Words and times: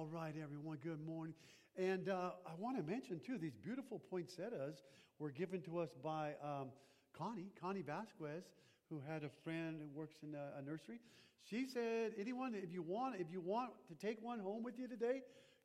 All 0.00 0.06
right, 0.06 0.32
everyone, 0.42 0.78
good 0.82 1.06
morning. 1.06 1.34
And 1.76 2.08
uh, 2.08 2.30
I 2.46 2.52
want 2.58 2.78
to 2.78 2.82
mention, 2.82 3.20
too, 3.20 3.36
these 3.36 3.58
beautiful 3.62 3.98
poinsettias 3.98 4.82
were 5.18 5.30
given 5.30 5.60
to 5.64 5.78
us 5.78 5.90
by 6.02 6.32
um, 6.42 6.68
Connie, 7.12 7.52
Connie 7.60 7.82
Vasquez, 7.82 8.44
who 8.88 9.02
had 9.06 9.24
a 9.24 9.28
friend 9.44 9.78
who 9.78 9.88
works 9.94 10.16
in 10.22 10.34
a, 10.34 10.58
a, 10.58 10.62
nursery. 10.62 11.00
She 11.44 11.66
said, 11.66 12.12
anyone, 12.18 12.54
if 12.54 12.72
you 12.72 12.80
want, 12.80 13.16
if 13.20 13.26
you 13.30 13.42
want 13.42 13.72
to 13.88 13.94
take 13.94 14.24
one 14.24 14.38
home 14.38 14.62
with 14.62 14.78
you 14.78 14.88
today, 14.88 15.20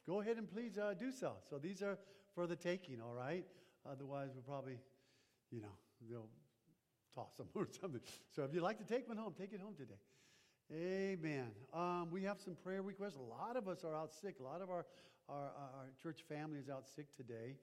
go 0.06 0.20
ahead 0.20 0.36
and 0.36 0.52
please 0.52 0.78
uh, 0.78 0.96
do 1.00 1.14
so. 1.14 1.36
So 1.50 1.58
these 1.58 1.82
are 1.82 1.98
for 2.34 2.46
the 2.46 2.58
taking, 2.58 3.00
all 3.00 3.14
right? 3.14 3.46
Otherwise, 3.90 4.32
we'll 4.34 4.44
probably, 4.44 4.80
you 5.50 5.62
know, 5.62 5.78
they'll 6.10 6.28
toss 7.14 7.38
them 7.38 7.48
or 7.56 7.70
something. 7.80 8.02
So 8.36 8.44
if 8.44 8.54
you'd 8.54 8.64
like 8.64 8.80
to 8.80 8.94
take 8.94 9.08
one 9.08 9.16
home, 9.16 9.34
take 9.40 9.54
it 9.54 9.62
home 9.62 9.76
today. 9.78 9.96
Amen. 10.74 11.54
Um, 11.74 12.10
we 12.10 12.24
have 12.24 12.42
some 12.42 12.56
prayer 12.56 12.82
requests. 12.82 13.18
A 13.22 13.22
lot 13.22 13.56
of 13.56 13.68
us 13.68 13.84
are 13.84 13.94
out 13.94 14.14
sick. 14.14 14.38
A 14.40 14.44
lot 14.44 14.62
of 14.62 14.70
our, 14.70 14.86
our, 15.30 15.54
our 15.54 15.88
church 16.02 16.26
family 16.28 16.58
is 16.58 16.70
out 16.70 16.90
sick 16.90 17.06
today. 17.16 17.54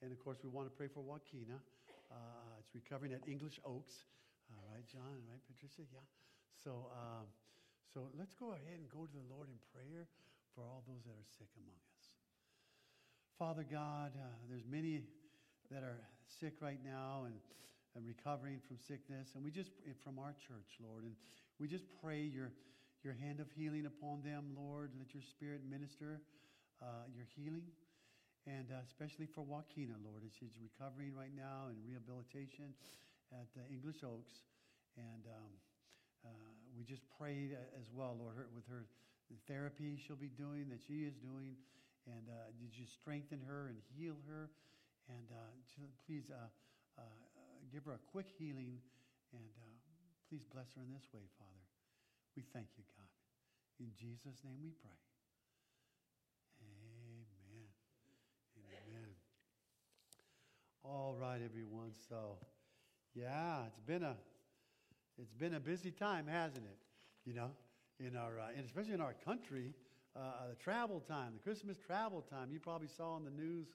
And 0.00 0.10
of 0.10 0.18
course, 0.24 0.38
we 0.42 0.48
want 0.48 0.66
to 0.66 0.72
pray 0.72 0.88
for 0.88 1.04
Joaquina. 1.04 1.60
Uh, 2.08 2.60
it's 2.60 2.72
recovering 2.74 3.12
at 3.12 3.20
English 3.28 3.60
Oaks. 3.64 4.08
All 4.56 4.64
right, 4.72 4.86
John, 4.88 5.20
right, 5.28 5.42
Patricia? 5.52 5.84
Yeah. 5.92 6.00
So, 6.64 6.88
um, 6.96 7.28
so 7.92 8.08
let's 8.16 8.32
go 8.32 8.52
ahead 8.56 8.80
and 8.80 8.88
go 8.88 9.04
to 9.04 9.12
the 9.12 9.26
Lord 9.28 9.48
in 9.52 9.58
prayer 9.76 10.08
for 10.54 10.64
all 10.64 10.80
those 10.88 11.04
that 11.04 11.12
are 11.12 11.28
sick 11.36 11.52
among 11.60 11.76
us. 11.92 12.04
Father 13.36 13.66
God, 13.68 14.16
uh, 14.16 14.32
there's 14.48 14.64
many 14.64 15.04
that 15.70 15.82
are 15.82 16.00
sick 16.24 16.54
right 16.64 16.80
now 16.80 17.28
and, 17.28 17.36
and 17.92 18.06
recovering 18.06 18.64
from 18.64 18.78
sickness, 18.80 19.36
and 19.36 19.44
we 19.44 19.50
just 19.50 19.72
from 20.00 20.18
our 20.18 20.32
church, 20.40 20.80
Lord, 20.80 21.04
and 21.04 21.12
we 21.58 21.68
just 21.68 21.84
pray 22.04 22.20
your, 22.20 22.52
your 23.02 23.14
hand 23.14 23.40
of 23.40 23.48
healing 23.56 23.86
upon 23.86 24.20
them, 24.20 24.52
Lord. 24.52 24.92
Let 24.98 25.14
your 25.14 25.22
spirit 25.24 25.62
minister 25.64 26.20
uh, 26.82 27.08
your 27.16 27.24
healing. 27.32 27.64
And 28.46 28.68
uh, 28.70 28.84
especially 28.84 29.26
for 29.26 29.40
Joaquina, 29.40 29.96
Lord, 30.04 30.22
as 30.22 30.30
she's 30.36 30.54
recovering 30.60 31.16
right 31.16 31.32
now 31.34 31.72
in 31.72 31.80
rehabilitation 31.80 32.76
at 33.32 33.48
uh, 33.56 33.64
English 33.72 34.04
Oaks. 34.04 34.44
And 35.00 35.24
um, 35.26 35.52
uh, 36.28 36.52
we 36.76 36.84
just 36.84 37.02
pray 37.18 37.56
as 37.80 37.88
well, 37.88 38.14
Lord, 38.20 38.36
her, 38.36 38.46
with 38.54 38.68
her 38.68 38.84
therapy 39.48 39.98
she'll 39.98 40.20
be 40.20 40.30
doing, 40.30 40.68
that 40.68 40.84
she 40.84 41.08
is 41.08 41.16
doing. 41.16 41.56
And 42.06 42.28
uh, 42.28 42.52
you 42.60 42.68
strengthen 42.86 43.40
her 43.48 43.72
and 43.72 43.80
heal 43.96 44.14
her. 44.28 44.52
And 45.08 45.26
uh, 45.32 45.56
please 46.06 46.28
give 47.72 47.84
her 47.84 47.96
a 47.96 48.04
quick 48.12 48.26
healing 48.38 48.78
and 49.32 49.42
Please 50.28 50.42
bless 50.52 50.66
her 50.74 50.82
in 50.82 50.90
this 50.90 51.06
way, 51.14 51.22
Father. 51.38 51.55
We 52.36 52.42
thank 52.52 52.68
you, 52.76 52.84
God. 52.98 53.08
In 53.80 53.92
Jesus' 53.98 54.44
name 54.44 54.58
we 54.62 54.70
pray. 54.82 54.90
Amen. 56.60 57.64
Amen. 58.86 59.08
All 60.84 61.16
right, 61.18 61.40
everyone. 61.42 61.92
So, 62.10 62.36
yeah, 63.14 63.64
it's 63.66 63.80
been 63.80 64.02
a 64.02 64.16
it's 65.18 65.32
been 65.32 65.54
a 65.54 65.60
busy 65.60 65.90
time, 65.90 66.26
hasn't 66.26 66.66
it? 66.66 66.78
You 67.24 67.32
know, 67.32 67.50
in 68.00 68.16
our 68.16 68.38
uh, 68.38 68.48
and 68.54 68.66
especially 68.66 68.92
in 68.92 69.00
our 69.00 69.14
country, 69.24 69.72
uh, 70.14 70.48
the 70.50 70.56
travel 70.56 71.00
time, 71.00 71.32
the 71.32 71.42
Christmas 71.42 71.78
travel 71.78 72.20
time. 72.20 72.50
You 72.52 72.60
probably 72.60 72.88
saw 72.88 73.16
in 73.16 73.24
the 73.24 73.30
news 73.30 73.68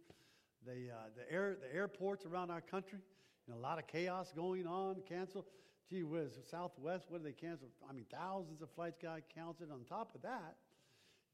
the 0.68 0.92
uh, 0.94 1.10
the 1.18 1.32
air 1.34 1.58
the 1.60 1.76
airports 1.76 2.28
around 2.28 2.52
our 2.52 2.62
country. 2.62 3.00
You 3.48 3.54
know, 3.54 3.60
a 3.60 3.64
lot 3.64 3.80
of 3.80 3.88
chaos 3.88 4.32
going 4.36 4.68
on. 4.68 4.98
Cancel 5.10 5.48
gee 5.90 6.04
whiz, 6.04 6.34
Southwest, 6.50 7.06
what 7.10 7.24
did 7.24 7.34
they 7.34 7.40
cancel? 7.40 7.68
I 7.90 7.94
mean, 7.94 8.06
thousands 8.12 8.62
of 8.62 8.70
flights 8.72 8.98
got 9.02 9.22
canceled. 9.34 9.72
On 9.72 9.84
top 9.84 10.16
of 10.16 10.22
that, 10.22 10.56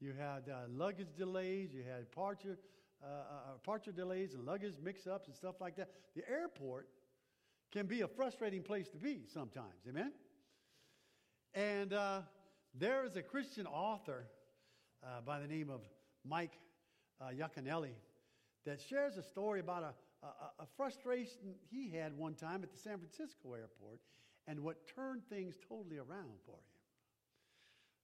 you 0.00 0.12
had 0.18 0.48
uh, 0.48 0.66
luggage 0.70 1.14
delays, 1.16 1.70
you 1.72 1.82
had 1.82 2.10
departure, 2.10 2.58
uh, 3.02 3.06
uh, 3.06 3.52
departure 3.54 3.92
delays 3.92 4.34
and 4.34 4.44
luggage 4.44 4.74
mix-ups 4.82 5.26
and 5.26 5.36
stuff 5.36 5.56
like 5.60 5.76
that. 5.76 5.90
The 6.14 6.22
airport 6.28 6.88
can 7.72 7.86
be 7.86 8.00
a 8.02 8.08
frustrating 8.08 8.62
place 8.62 8.88
to 8.90 8.98
be 8.98 9.22
sometimes, 9.26 9.86
amen? 9.88 10.12
And 11.54 11.92
uh, 11.92 12.20
there 12.74 13.04
is 13.04 13.16
a 13.16 13.22
Christian 13.22 13.66
author 13.66 14.26
uh, 15.04 15.20
by 15.24 15.40
the 15.40 15.46
name 15.46 15.70
of 15.70 15.80
Mike 16.24 16.58
uh, 17.20 17.26
Yaconelli 17.26 17.94
that 18.64 18.80
shares 18.80 19.16
a 19.16 19.22
story 19.22 19.60
about 19.60 19.82
a, 19.82 20.26
a, 20.26 20.62
a 20.62 20.66
frustration 20.76 21.54
he 21.70 21.88
had 21.90 22.16
one 22.16 22.34
time 22.34 22.62
at 22.62 22.70
the 22.70 22.78
San 22.78 22.98
Francisco 22.98 23.54
airport 23.54 24.00
and 24.48 24.60
what 24.60 24.76
turned 24.96 25.22
things 25.28 25.54
totally 25.68 25.98
around 25.98 26.40
for 26.46 26.52
him. 26.52 26.78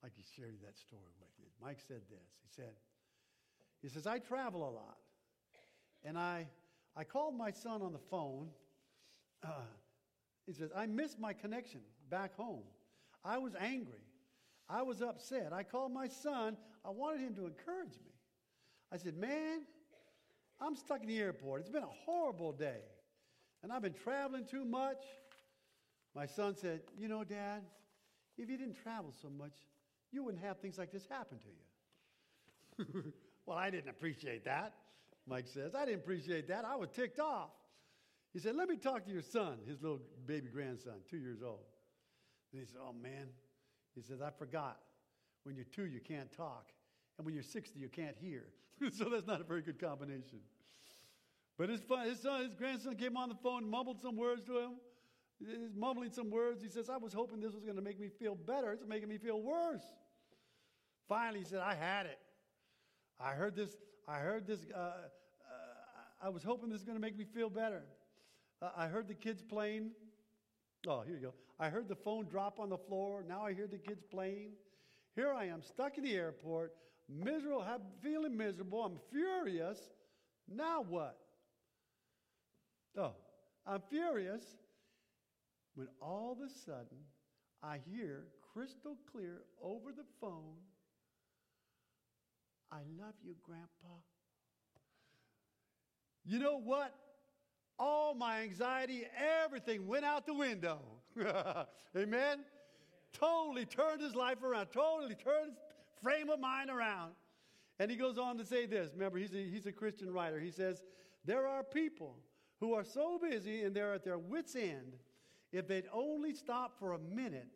Like 0.02 0.12
he 0.14 0.22
shared 0.36 0.58
that 0.62 0.76
story 0.78 1.02
with 1.18 1.30
you. 1.38 1.46
Mike 1.60 1.78
said 1.88 2.02
this. 2.10 2.28
He 2.42 2.48
said, 2.54 2.74
he 3.80 3.88
says, 3.88 4.06
I 4.06 4.18
travel 4.18 4.68
a 4.68 4.70
lot. 4.70 4.98
And 6.04 6.18
I, 6.18 6.46
I 6.94 7.04
called 7.04 7.34
my 7.34 7.50
son 7.50 7.80
on 7.80 7.92
the 7.92 7.98
phone. 7.98 8.48
Uh, 9.42 9.48
he 10.46 10.52
says, 10.52 10.70
I 10.76 10.84
missed 10.84 11.18
my 11.18 11.32
connection 11.32 11.80
back 12.10 12.36
home. 12.36 12.64
I 13.24 13.38
was 13.38 13.54
angry. 13.58 14.04
I 14.68 14.82
was 14.82 15.00
upset. 15.00 15.52
I 15.52 15.62
called 15.62 15.92
my 15.92 16.08
son. 16.08 16.58
I 16.84 16.90
wanted 16.90 17.20
him 17.20 17.34
to 17.36 17.46
encourage 17.46 17.94
me. 18.04 18.12
I 18.92 18.98
said, 18.98 19.16
Man, 19.16 19.62
I'm 20.60 20.76
stuck 20.76 21.00
in 21.00 21.08
the 21.08 21.18
airport. 21.18 21.62
It's 21.62 21.70
been 21.70 21.82
a 21.82 22.04
horrible 22.04 22.52
day. 22.52 22.82
And 23.62 23.72
I've 23.72 23.82
been 23.82 23.94
traveling 23.94 24.44
too 24.44 24.66
much. 24.66 25.02
My 26.14 26.26
son 26.26 26.56
said, 26.56 26.80
You 26.98 27.08
know, 27.08 27.24
Dad, 27.24 27.62
if 28.38 28.48
you 28.48 28.56
didn't 28.56 28.76
travel 28.82 29.12
so 29.20 29.28
much, 29.28 29.54
you 30.12 30.22
wouldn't 30.22 30.42
have 30.44 30.58
things 30.58 30.78
like 30.78 30.92
this 30.92 31.06
happen 31.08 31.38
to 31.38 32.86
you. 32.94 33.12
well, 33.46 33.58
I 33.58 33.70
didn't 33.70 33.90
appreciate 33.90 34.44
that, 34.44 34.74
Mike 35.26 35.46
says. 35.46 35.74
I 35.74 35.84
didn't 35.84 36.00
appreciate 36.00 36.48
that. 36.48 36.64
I 36.64 36.76
was 36.76 36.88
ticked 36.90 37.18
off. 37.18 37.50
He 38.32 38.38
said, 38.38 38.56
Let 38.56 38.68
me 38.68 38.76
talk 38.76 39.04
to 39.06 39.12
your 39.12 39.22
son, 39.22 39.58
his 39.66 39.82
little 39.82 40.00
baby 40.26 40.48
grandson, 40.52 40.94
two 41.08 41.18
years 41.18 41.42
old. 41.42 41.64
And 42.52 42.60
he 42.60 42.66
said, 42.66 42.80
Oh, 42.82 42.92
man. 42.92 43.28
He 43.94 44.02
says, 44.02 44.20
I 44.20 44.30
forgot. 44.30 44.78
When 45.44 45.54
you're 45.54 45.66
two, 45.66 45.86
you 45.86 46.00
can't 46.00 46.32
talk. 46.32 46.72
And 47.16 47.24
when 47.24 47.34
you're 47.34 47.44
60, 47.44 47.78
you 47.78 47.88
can't 47.88 48.16
hear. 48.20 48.46
so 48.92 49.04
that's 49.04 49.26
not 49.26 49.40
a 49.40 49.44
very 49.44 49.62
good 49.62 49.78
combination. 49.78 50.40
But 51.56 51.68
his, 51.68 51.80
son, 52.20 52.42
his 52.42 52.54
grandson 52.54 52.96
came 52.96 53.16
on 53.16 53.28
the 53.28 53.36
phone, 53.36 53.62
and 53.62 53.70
mumbled 53.70 54.00
some 54.00 54.16
words 54.16 54.42
to 54.46 54.58
him. 54.58 54.70
He's 55.38 55.74
mumbling 55.76 56.10
some 56.10 56.30
words. 56.30 56.62
He 56.62 56.68
says, 56.68 56.88
I 56.88 56.96
was 56.96 57.12
hoping 57.12 57.40
this 57.40 57.52
was 57.52 57.64
going 57.64 57.76
to 57.76 57.82
make 57.82 58.00
me 58.00 58.08
feel 58.08 58.34
better. 58.34 58.72
It's 58.72 58.86
making 58.86 59.08
me 59.08 59.18
feel 59.18 59.40
worse. 59.40 59.82
Finally, 61.08 61.40
he 61.40 61.44
said, 61.44 61.60
I 61.60 61.74
had 61.74 62.06
it. 62.06 62.18
I 63.20 63.32
heard 63.32 63.54
this. 63.54 63.76
I 64.08 64.18
heard 64.18 64.46
this. 64.46 64.60
Uh, 64.74 64.78
uh, 64.78 64.92
I 66.22 66.28
was 66.28 66.42
hoping 66.42 66.70
this 66.70 66.78
was 66.78 66.84
going 66.84 66.96
to 66.96 67.02
make 67.02 67.16
me 67.16 67.24
feel 67.24 67.50
better. 67.50 67.82
Uh, 68.62 68.70
I 68.76 68.86
heard 68.86 69.08
the 69.08 69.14
kids 69.14 69.42
playing. 69.42 69.90
Oh, 70.86 71.02
here 71.02 71.16
you 71.16 71.22
go. 71.22 71.34
I 71.58 71.68
heard 71.68 71.88
the 71.88 71.96
phone 71.96 72.26
drop 72.26 72.58
on 72.58 72.68
the 72.68 72.78
floor. 72.78 73.24
Now 73.26 73.42
I 73.42 73.52
hear 73.52 73.66
the 73.66 73.78
kids 73.78 74.02
playing. 74.10 74.52
Here 75.14 75.32
I 75.32 75.44
am, 75.46 75.62
stuck 75.62 75.96
in 75.96 76.04
the 76.04 76.14
airport, 76.14 76.74
miserable, 77.08 77.64
feeling 78.02 78.36
miserable. 78.36 78.82
I'm 78.82 78.98
furious. 79.12 79.78
Now 80.48 80.84
what? 80.88 81.16
Oh, 82.98 83.12
I'm 83.64 83.80
furious 83.88 84.42
when 85.74 85.88
all 86.00 86.32
of 86.32 86.38
a 86.38 86.50
sudden 86.50 86.98
I 87.62 87.78
hear 87.90 88.24
crystal 88.52 88.96
clear 89.10 89.42
over 89.62 89.92
the 89.92 90.04
phone, 90.20 90.56
I 92.70 92.78
love 92.98 93.14
you, 93.22 93.34
Grandpa. 93.42 93.94
You 96.24 96.38
know 96.38 96.58
what? 96.58 96.94
All 97.78 98.14
my 98.14 98.42
anxiety, 98.42 99.04
everything 99.44 99.86
went 99.86 100.04
out 100.04 100.26
the 100.26 100.34
window. 100.34 100.78
Amen? 101.96 102.44
Totally 103.12 103.66
turned 103.66 104.00
his 104.00 104.14
life 104.14 104.42
around, 104.42 104.68
totally 104.72 105.14
turned 105.14 105.50
his 105.50 105.58
frame 106.02 106.30
of 106.30 106.40
mind 106.40 106.70
around. 106.70 107.12
And 107.78 107.90
he 107.90 107.96
goes 107.96 108.18
on 108.18 108.38
to 108.38 108.44
say 108.44 108.66
this. 108.66 108.90
Remember, 108.94 109.18
he's 109.18 109.34
a, 109.34 109.42
he's 109.42 109.66
a 109.66 109.72
Christian 109.72 110.12
writer. 110.12 110.38
He 110.38 110.50
says, 110.50 110.82
There 111.24 111.46
are 111.46 111.64
people 111.64 112.16
who 112.60 112.72
are 112.74 112.84
so 112.84 113.18
busy 113.18 113.62
and 113.62 113.74
they're 113.74 113.94
at 113.94 114.04
their 114.04 114.18
wits' 114.18 114.54
end 114.54 114.96
if 115.54 115.68
they'd 115.68 115.86
only 115.92 116.34
stop 116.34 116.78
for 116.80 116.92
a 116.92 116.98
minute, 116.98 117.46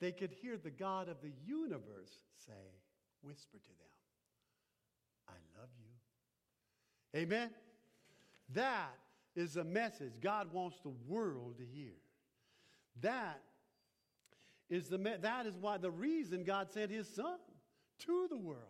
they 0.00 0.10
could 0.10 0.32
hear 0.32 0.56
the 0.56 0.70
God 0.70 1.08
of 1.08 1.20
the 1.22 1.30
universe 1.46 2.10
say, 2.44 2.52
whisper 3.22 3.58
to 3.58 3.68
them, 3.68 3.88
I 5.28 5.34
love 5.60 5.68
you. 5.78 7.20
Amen? 7.20 7.50
That 8.52 8.96
is 9.36 9.56
a 9.56 9.62
message 9.62 10.14
God 10.20 10.52
wants 10.52 10.78
the 10.82 10.92
world 11.06 11.58
to 11.58 11.64
hear. 11.64 11.92
That 13.00 13.40
is, 14.68 14.88
the, 14.88 14.98
that 14.98 15.46
is 15.46 15.54
why 15.56 15.78
the 15.78 15.90
reason 15.90 16.42
God 16.42 16.72
sent 16.72 16.90
his 16.90 17.08
son 17.08 17.38
to 18.06 18.26
the 18.28 18.36
world. 18.36 18.64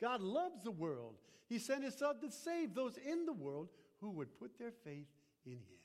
God 0.00 0.22
loves 0.22 0.64
the 0.64 0.70
world. 0.70 1.16
He 1.46 1.58
sent 1.58 1.84
his 1.84 1.94
son 1.94 2.20
to 2.20 2.30
save 2.30 2.74
those 2.74 2.96
in 2.96 3.26
the 3.26 3.34
world 3.34 3.68
who 4.00 4.10
would 4.12 4.34
put 4.38 4.58
their 4.58 4.72
faith 4.82 5.08
in 5.44 5.52
him. 5.52 5.81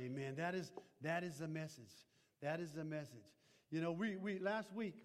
Amen. 0.00 0.34
That 0.36 0.54
is, 0.54 0.72
that 1.02 1.22
is 1.22 1.38
the 1.38 1.48
message. 1.48 1.92
That 2.40 2.60
is 2.60 2.72
the 2.72 2.84
message. 2.84 3.34
You 3.70 3.80
know, 3.80 3.92
we, 3.92 4.16
we 4.16 4.38
last 4.38 4.72
week 4.72 5.04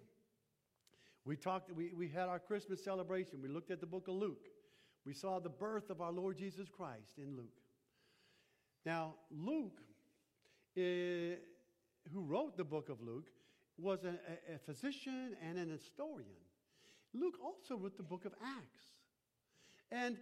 We 1.26 1.36
talked, 1.36 1.72
we, 1.72 1.90
we 1.92 2.08
had 2.08 2.28
our 2.28 2.38
Christmas 2.38 2.82
celebration. 2.84 3.42
We 3.42 3.48
looked 3.48 3.72
at 3.72 3.80
the 3.80 3.86
book 3.86 4.06
of 4.06 4.14
Luke. 4.14 4.46
We 5.04 5.12
saw 5.12 5.40
the 5.40 5.48
birth 5.48 5.90
of 5.90 6.00
our 6.00 6.12
Lord 6.12 6.38
Jesus 6.38 6.68
Christ 6.68 7.18
in 7.18 7.36
Luke. 7.36 7.60
Now, 8.84 9.14
Luke, 9.32 9.80
uh, 10.78 11.36
who 12.12 12.22
wrote 12.22 12.56
the 12.56 12.64
book 12.64 12.88
of 12.88 13.00
Luke, 13.00 13.26
was 13.76 14.04
a, 14.04 14.14
a, 14.54 14.58
physician 14.58 15.36
and 15.42 15.58
an 15.58 15.68
historian. 15.68 16.44
Luke 17.12 17.34
also 17.44 17.76
wrote 17.76 17.96
the 17.96 18.04
book 18.04 18.24
of 18.24 18.32
Acts. 18.40 18.80
And 19.90 20.16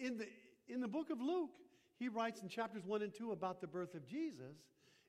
in 0.00 0.18
the, 0.18 0.26
in 0.68 0.80
the 0.80 0.88
book 0.88 1.10
of 1.10 1.20
Luke, 1.20 1.50
he 2.02 2.08
writes 2.08 2.42
in 2.42 2.48
chapters 2.48 2.84
1 2.84 3.02
and 3.02 3.14
2 3.14 3.30
about 3.30 3.60
the 3.60 3.66
birth 3.68 3.94
of 3.94 4.04
Jesus. 4.08 4.56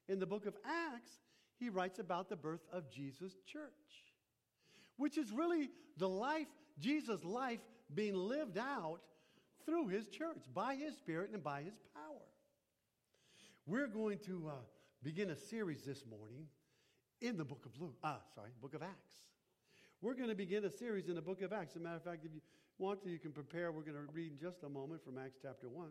In 0.07 0.19
the 0.19 0.27
book 0.27 0.45
of 0.45 0.55
Acts, 0.63 1.09
he 1.57 1.69
writes 1.69 1.97
about 1.97 2.29
the 2.29 2.35
birth 2.35 2.61
of 2.71 2.91
Jesus' 2.91 3.33
church, 3.47 4.13
which 4.97 5.17
is 5.17 5.31
really 5.31 5.71
the 5.97 6.07
life, 6.07 6.45
Jesus' 6.79 7.23
life 7.23 7.61
being 7.95 8.13
lived 8.13 8.59
out 8.59 8.99
through 9.65 9.87
his 9.87 10.07
church 10.07 10.43
by 10.53 10.75
his 10.75 10.95
spirit 10.95 11.31
and 11.33 11.43
by 11.43 11.63
his 11.63 11.73
power. 11.95 12.27
We're 13.65 13.87
going 13.87 14.19
to 14.27 14.49
uh, 14.49 14.51
begin 15.01 15.31
a 15.31 15.35
series 15.35 15.81
this 15.81 16.05
morning 16.05 16.45
in 17.21 17.37
the 17.37 17.45
book 17.45 17.65
of 17.65 17.71
Luke, 17.81 17.95
ah, 18.03 18.19
sorry, 18.35 18.51
book 18.61 18.75
of 18.75 18.83
Acts. 18.83 19.15
We're 19.99 20.13
going 20.13 20.29
to 20.29 20.35
begin 20.35 20.63
a 20.65 20.69
series 20.69 21.07
in 21.07 21.15
the 21.15 21.23
book 21.23 21.41
of 21.41 21.53
Acts. 21.53 21.71
As 21.71 21.77
a 21.77 21.83
matter 21.85 21.95
of 21.95 22.03
fact, 22.03 22.23
if 22.23 22.35
you 22.35 22.41
want 22.77 23.01
to, 23.01 23.09
you 23.09 23.17
can 23.17 23.31
prepare. 23.31 23.71
We're 23.71 23.81
going 23.81 23.97
to 23.97 24.13
read 24.13 24.33
in 24.33 24.37
just 24.37 24.61
a 24.61 24.69
moment 24.69 25.03
from 25.03 25.17
Acts 25.17 25.39
chapter 25.41 25.69
1. 25.69 25.87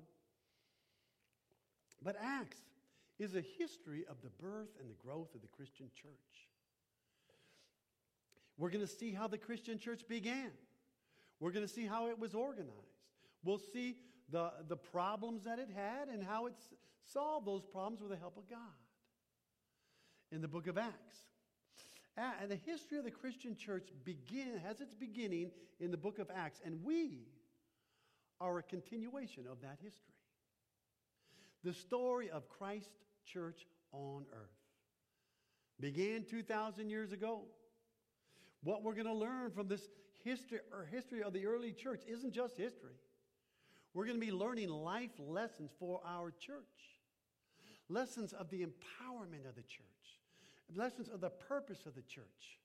But 2.05 2.17
Acts 2.21 2.59
is 3.19 3.35
a 3.35 3.43
history 3.59 4.05
of 4.09 4.17
the 4.23 4.31
birth 4.43 4.71
and 4.81 4.89
the 4.91 4.95
growth 4.95 5.35
of 5.35 5.43
the 5.43 5.49
Christian 5.49 5.87
church. 5.95 6.49
We're 8.59 8.71
going 8.71 8.87
to 8.87 8.93
see 8.93 9.13
how 9.13 9.29
the 9.29 9.39
Christian 9.39 9.79
church 9.79 10.03
began. 10.09 10.51
We're 11.41 11.53
going 11.53 11.67
to 11.67 11.73
see 11.73 11.87
how 11.87 12.09
it 12.09 12.19
was 12.19 12.35
organized. 12.35 12.71
We'll 13.45 13.59
see 13.59 13.97
the, 14.31 14.53
the 14.69 14.77
problems 14.77 15.45
that 15.45 15.59
it 15.59 15.69
had 15.75 16.09
and 16.09 16.23
how 16.23 16.47
it 16.47 16.55
solved 17.13 17.47
those 17.47 17.65
problems 17.65 18.01
with 18.01 18.11
the 18.11 18.17
help 18.17 18.37
of 18.37 18.49
God 18.49 18.59
in 20.31 20.41
the 20.41 20.49
book 20.49 20.67
of 20.67 20.79
Acts. 20.79 21.19
And 22.17 22.51
the 22.51 22.57
history 22.67 22.99
of 22.99 23.05
the 23.05 23.11
Christian 23.11 23.57
church 23.57 23.89
begin, 24.05 24.61
has 24.67 24.81
its 24.81 24.95
beginning 24.95 25.51
in 25.81 25.91
the 25.91 25.97
book 25.97 26.19
of 26.19 26.31
Acts, 26.35 26.61
and 26.65 26.85
we 26.85 27.27
are 28.41 28.59
a 28.59 28.63
continuation 28.63 29.45
of 29.51 29.61
that 29.63 29.79
history. 29.83 30.12
The 31.65 31.73
story 31.73 32.31
of 32.31 32.49
Christ 32.49 32.91
Church 33.25 33.67
on 33.93 34.25
earth 34.33 34.51
began 35.81 36.25
2,000 36.25 36.91
years 36.91 37.13
ago. 37.13 37.43
What 38.63 38.83
we're 38.83 38.95
going 38.95 39.07
to 39.07 39.15
learn 39.15 39.51
from 39.51 39.69
this 39.69 39.89
history 40.25 40.61
or 40.73 40.87
history 40.91 41.23
of 41.23 41.33
the 41.33 41.47
early 41.47 41.73
church 41.73 42.03
isn't 42.07 42.33
just 42.33 42.57
history. 42.57 42.95
We're 43.95 44.07
going 44.07 44.21
to 44.21 44.27
be 44.27 44.33
learning 44.33 44.71
life 44.71 45.11
lessons 45.19 45.71
for 45.79 46.01
our 46.07 46.31
church, 46.31 46.63
lessons 47.89 48.33
of 48.33 48.51
the 48.51 48.61
empowerment 48.61 49.49
of 49.49 49.55
the 49.55 49.63
church 49.63 49.87
lessons 50.77 51.09
of 51.09 51.21
the 51.21 51.31
purpose 51.31 51.87
of 51.87 51.95
the 51.95 52.03
church. 52.03 52.59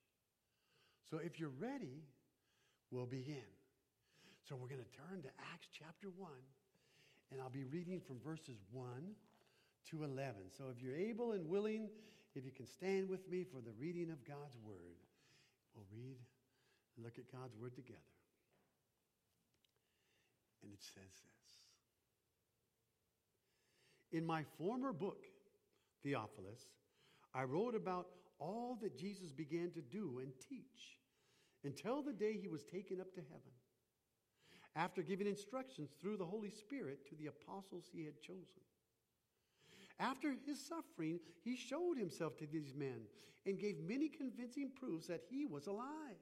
So 1.09 1.19
if 1.23 1.39
you're 1.39 1.53
ready, 1.59 2.03
we'll 2.91 3.05
begin. 3.05 3.47
So 4.47 4.55
we're 4.55 4.69
going 4.69 4.83
to 4.83 4.97
turn 5.09 5.21
to 5.23 5.29
Acts 5.53 5.67
chapter 5.77 6.09
1, 6.15 6.29
and 7.31 7.41
I'll 7.41 7.49
be 7.49 7.65
reading 7.65 7.99
from 7.99 8.19
verses 8.23 8.57
1 8.71 8.87
to 9.91 10.03
11. 10.03 10.35
So 10.57 10.65
if 10.75 10.81
you're 10.81 10.95
able 10.95 11.33
and 11.33 11.47
willing, 11.47 11.89
if 12.35 12.45
you 12.45 12.51
can 12.51 12.67
stand 12.67 13.09
with 13.09 13.27
me 13.29 13.43
for 13.43 13.61
the 13.61 13.71
reading 13.79 14.11
of 14.11 14.23
God's 14.25 14.57
word, 14.63 14.97
we'll 15.75 15.85
read 15.91 16.17
and 16.95 17.05
look 17.05 17.17
at 17.17 17.31
God's 17.31 17.55
word 17.55 17.75
together. 17.75 17.99
And 20.63 20.71
it 20.73 20.81
says 20.81 21.03
this 21.11 21.53
In 24.11 24.25
my 24.25 24.43
former 24.57 24.93
book, 24.93 25.25
Theophilus, 26.03 26.67
I 27.33 27.43
wrote 27.43 27.75
about 27.75 28.07
all 28.39 28.77
that 28.81 28.97
Jesus 28.97 29.31
began 29.31 29.71
to 29.71 29.81
do 29.81 30.19
and 30.21 30.31
teach 30.49 30.99
until 31.63 32.01
the 32.01 32.13
day 32.13 32.37
he 32.39 32.47
was 32.47 32.63
taken 32.63 32.99
up 32.99 33.13
to 33.13 33.21
heaven. 33.21 33.51
After 34.77 35.01
giving 35.01 35.25
instructions 35.25 35.89
through 35.99 36.17
the 36.17 36.25
Holy 36.25 36.51
Spirit 36.51 37.07
to 37.09 37.15
the 37.15 37.25
apostles 37.25 37.89
he 37.91 38.05
had 38.05 38.21
chosen. 38.21 38.61
After 39.99 40.35
his 40.45 40.63
suffering, 40.63 41.19
he 41.43 41.55
showed 41.55 41.97
himself 41.97 42.37
to 42.37 42.45
these 42.45 42.75
men 42.75 43.01
and 43.47 43.57
gave 43.57 43.79
many 43.79 44.07
convincing 44.07 44.69
proofs 44.79 45.07
that 45.07 45.23
he 45.31 45.47
was 45.47 45.65
alive. 45.65 46.21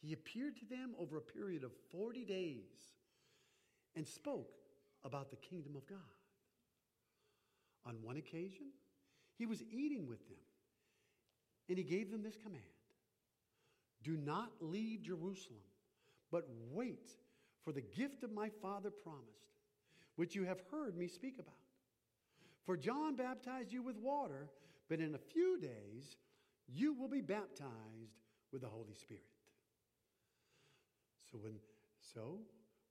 He 0.00 0.12
appeared 0.12 0.56
to 0.58 0.66
them 0.66 0.94
over 0.96 1.16
a 1.16 1.20
period 1.20 1.64
of 1.64 1.72
40 1.90 2.24
days 2.24 2.92
and 3.96 4.06
spoke 4.06 4.54
about 5.02 5.30
the 5.30 5.36
kingdom 5.36 5.74
of 5.74 5.86
God. 5.88 5.98
On 7.84 7.96
one 8.00 8.16
occasion, 8.16 8.68
he 9.36 9.46
was 9.46 9.60
eating 9.72 10.06
with 10.06 10.24
them, 10.28 10.38
and 11.68 11.78
he 11.78 11.84
gave 11.84 12.12
them 12.12 12.22
this 12.22 12.36
command 12.36 12.62
Do 14.04 14.16
not 14.16 14.52
leave 14.60 15.02
Jerusalem, 15.02 15.60
but 16.30 16.46
wait 16.70 17.10
for 17.64 17.72
the 17.72 17.80
gift 17.80 18.22
of 18.22 18.32
my 18.32 18.48
Father 18.62 18.90
promised, 18.90 19.54
which 20.16 20.34
you 20.34 20.44
have 20.44 20.60
heard 20.70 20.96
me 20.96 21.08
speak 21.08 21.38
about. 21.38 21.54
For 22.64 22.76
John 22.76 23.16
baptized 23.16 23.72
you 23.72 23.82
with 23.82 23.96
water, 23.96 24.48
but 24.88 25.00
in 25.00 25.14
a 25.14 25.18
few 25.18 25.58
days 25.60 26.16
you 26.68 26.94
will 26.94 27.08
be 27.08 27.20
baptized 27.20 28.20
with 28.52 28.62
the 28.62 28.68
Holy 28.68 28.94
Spirit. 28.94 29.24
So 31.30 31.38
when, 31.38 31.54
so 32.00 32.38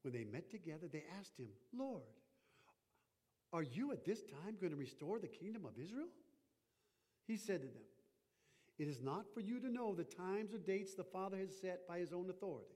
when 0.02 0.14
they 0.14 0.26
met 0.26 0.52
together, 0.52 0.88
they 0.92 1.04
asked 1.20 1.38
him, 1.38 1.48
Lord, 1.76 2.04
are 3.52 3.64
you 3.64 3.92
at 3.92 4.04
this 4.04 4.24
time 4.24 4.58
going 4.60 4.72
to 4.72 4.78
restore 4.78 5.20
the 5.20 5.28
kingdom 5.28 5.66
of 5.66 5.80
Israel? 5.82 6.08
He 7.28 7.38
said 7.38 7.62
to 7.62 7.68
them, 7.68 7.84
It 8.78 8.88
is 8.88 9.00
not 9.02 9.26
for 9.34 9.40
you 9.40 9.60
to 9.60 9.72
know 9.72 9.94
the 9.94 10.04
times 10.04 10.54
or 10.54 10.58
dates 10.58 10.96
the 10.96 11.04
Father 11.04 11.38
has 11.38 11.56
set 11.62 11.88
by 11.88 12.00
his 12.00 12.12
own 12.12 12.30
authority, 12.30 12.76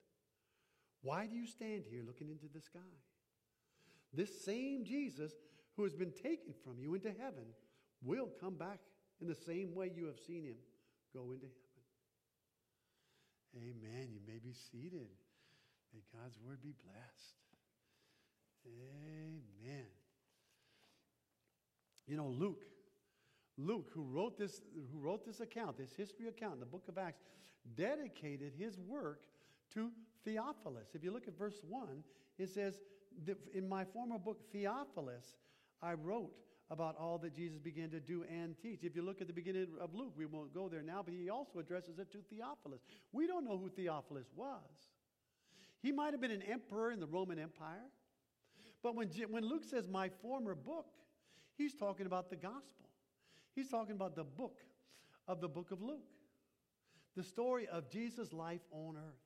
why 1.01 1.25
do 1.25 1.35
you 1.35 1.47
stand 1.47 1.83
here 1.89 2.03
looking 2.05 2.29
into 2.29 2.47
the 2.53 2.61
sky? 2.61 2.79
This 4.13 4.43
same 4.43 4.83
Jesus 4.83 5.31
who 5.75 5.83
has 5.83 5.95
been 5.95 6.11
taken 6.11 6.53
from 6.63 6.79
you 6.79 6.93
into 6.93 7.09
heaven 7.09 7.45
will 8.03 8.29
come 8.39 8.55
back 8.55 8.79
in 9.21 9.27
the 9.27 9.35
same 9.35 9.73
way 9.73 9.91
you 9.95 10.05
have 10.05 10.19
seen 10.19 10.43
him 10.43 10.55
go 11.13 11.31
into 11.31 11.47
heaven. 11.47 11.57
Amen. 13.57 14.09
You 14.11 14.19
may 14.27 14.39
be 14.39 14.53
seated. 14.53 15.07
May 15.93 16.01
God's 16.13 16.37
word 16.45 16.61
be 16.61 16.73
blessed. 16.83 17.35
Amen. 18.65 19.85
You 22.07 22.17
know, 22.17 22.27
Luke 22.27 22.63
Luke, 23.57 23.89
who 23.93 24.03
wrote 24.03 24.37
this, 24.37 24.61
who 24.91 24.99
wrote 24.99 25.25
this 25.25 25.39
account, 25.39 25.77
this 25.77 25.93
history 25.93 26.27
account 26.27 26.55
in 26.55 26.59
the 26.59 26.65
book 26.65 26.87
of 26.87 26.97
Acts, 26.97 27.21
dedicated 27.75 28.53
his 28.57 28.79
work 28.79 29.21
to 29.73 29.91
Theophilus. 30.23 30.89
If 30.93 31.03
you 31.03 31.11
look 31.11 31.27
at 31.27 31.37
verse 31.37 31.61
1, 31.67 32.03
it 32.37 32.49
says, 32.49 32.81
In 33.53 33.67
my 33.67 33.83
former 33.85 34.17
book, 34.17 34.39
Theophilus, 34.51 35.37
I 35.81 35.93
wrote 35.93 36.33
about 36.69 36.95
all 36.97 37.17
that 37.17 37.35
Jesus 37.35 37.59
began 37.59 37.89
to 37.89 37.99
do 37.99 38.23
and 38.31 38.55
teach. 38.57 38.83
If 38.83 38.95
you 38.95 39.01
look 39.01 39.19
at 39.19 39.27
the 39.27 39.33
beginning 39.33 39.67
of 39.81 39.93
Luke, 39.93 40.13
we 40.15 40.25
won't 40.25 40.53
go 40.53 40.69
there 40.69 40.81
now, 40.81 41.01
but 41.03 41.13
he 41.13 41.29
also 41.29 41.59
addresses 41.59 41.99
it 41.99 42.11
to 42.13 42.19
Theophilus. 42.29 42.81
We 43.11 43.27
don't 43.27 43.43
know 43.43 43.57
who 43.57 43.69
Theophilus 43.69 44.27
was. 44.35 44.87
He 45.81 45.91
might 45.91 46.13
have 46.13 46.21
been 46.21 46.31
an 46.31 46.43
emperor 46.43 46.91
in 46.91 46.99
the 46.99 47.07
Roman 47.07 47.39
Empire. 47.39 47.89
But 48.83 48.95
when, 48.95 49.09
when 49.29 49.43
Luke 49.43 49.63
says 49.63 49.87
my 49.87 50.09
former 50.21 50.55
book, 50.55 50.87
he's 51.57 51.75
talking 51.75 52.05
about 52.05 52.29
the 52.29 52.35
gospel. 52.35 52.89
He's 53.53 53.69
talking 53.69 53.95
about 53.95 54.15
the 54.15 54.23
book 54.23 54.59
of 55.27 55.41
the 55.41 55.49
book 55.49 55.71
of 55.71 55.81
Luke, 55.81 56.07
the 57.15 57.23
story 57.23 57.67
of 57.67 57.89
Jesus' 57.89 58.31
life 58.31 58.61
on 58.71 58.95
earth. 58.95 59.20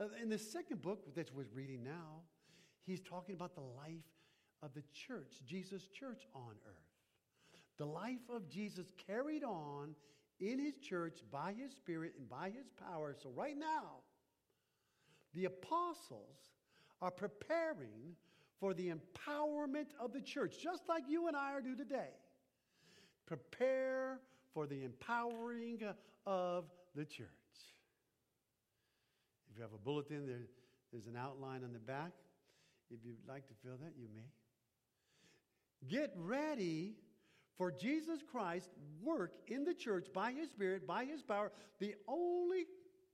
Uh, 0.00 0.06
in 0.20 0.28
the 0.28 0.38
second 0.38 0.82
book 0.82 1.14
that 1.14 1.30
we're 1.34 1.44
reading 1.54 1.84
now, 1.84 2.22
he's 2.84 3.00
talking 3.00 3.34
about 3.34 3.54
the 3.54 3.60
life 3.60 4.04
of 4.62 4.74
the 4.74 4.82
church, 4.92 5.34
Jesus' 5.46 5.86
church 5.88 6.26
on 6.34 6.54
earth. 6.66 6.74
The 7.76 7.86
life 7.86 8.28
of 8.28 8.48
Jesus 8.48 8.86
carried 9.06 9.44
on 9.44 9.94
in 10.40 10.58
his 10.58 10.76
church 10.78 11.20
by 11.30 11.52
his 11.52 11.72
spirit 11.72 12.14
and 12.18 12.28
by 12.28 12.50
his 12.50 12.66
power. 12.76 13.14
So, 13.20 13.30
right 13.30 13.56
now, 13.56 14.00
the 15.32 15.44
apostles 15.44 16.38
are 17.00 17.10
preparing 17.10 18.16
for 18.58 18.74
the 18.74 18.90
empowerment 18.90 19.88
of 20.00 20.12
the 20.12 20.20
church, 20.20 20.56
just 20.62 20.88
like 20.88 21.04
you 21.08 21.28
and 21.28 21.36
I 21.36 21.52
are 21.52 21.60
do 21.60 21.76
today. 21.76 22.10
Prepare 23.26 24.20
for 24.52 24.66
the 24.66 24.84
empowering 24.84 25.80
of 26.26 26.64
the 26.94 27.04
church. 27.04 27.43
If 29.54 29.58
you 29.58 29.62
have 29.62 29.72
a 29.72 29.84
bulletin, 29.84 30.26
there, 30.26 30.40
there's 30.90 31.06
an 31.06 31.16
outline 31.16 31.62
on 31.62 31.72
the 31.72 31.78
back. 31.78 32.10
If 32.90 32.98
you'd 33.04 33.28
like 33.28 33.46
to 33.46 33.54
fill 33.62 33.76
that, 33.76 33.92
you 33.96 34.08
may. 34.12 34.26
Get 35.88 36.12
ready 36.16 36.96
for 37.56 37.70
Jesus 37.70 38.18
Christ 38.32 38.68
work 39.00 39.34
in 39.46 39.62
the 39.62 39.72
church 39.72 40.08
by 40.12 40.32
his 40.32 40.50
spirit, 40.50 40.88
by 40.88 41.04
his 41.04 41.22
power. 41.22 41.52
The 41.78 41.94
only 42.08 42.64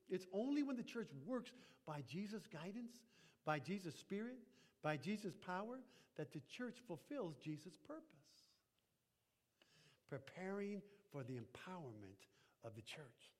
it's 0.09 0.27
only 0.33 0.63
when 0.63 0.77
the 0.77 0.83
church 0.83 1.09
works 1.27 1.53
by 1.87 2.03
Jesus' 2.09 2.47
guidance, 2.51 2.95
by 3.45 3.59
Jesus' 3.59 3.95
spirit, 3.95 4.39
by 4.83 4.97
Jesus' 4.97 5.37
power 5.47 5.79
that 6.17 6.33
the 6.33 6.41
church 6.57 6.79
fulfills 6.89 7.37
Jesus' 7.37 7.77
purpose. 7.87 8.05
Preparing 10.09 10.81
for 11.13 11.23
the 11.23 11.35
empowerment 11.35 12.27
of 12.65 12.75
the 12.75 12.83
church. 12.83 13.31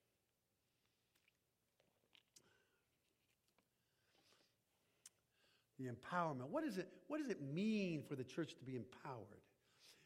The 5.81 5.89
empowerment. 5.89 6.49
What, 6.49 6.63
is 6.63 6.77
it, 6.77 6.87
what 7.07 7.19
does 7.19 7.29
it 7.29 7.41
mean 7.41 8.03
for 8.07 8.15
the 8.15 8.23
church 8.23 8.55
to 8.59 8.65
be 8.65 8.75
empowered? 8.75 9.41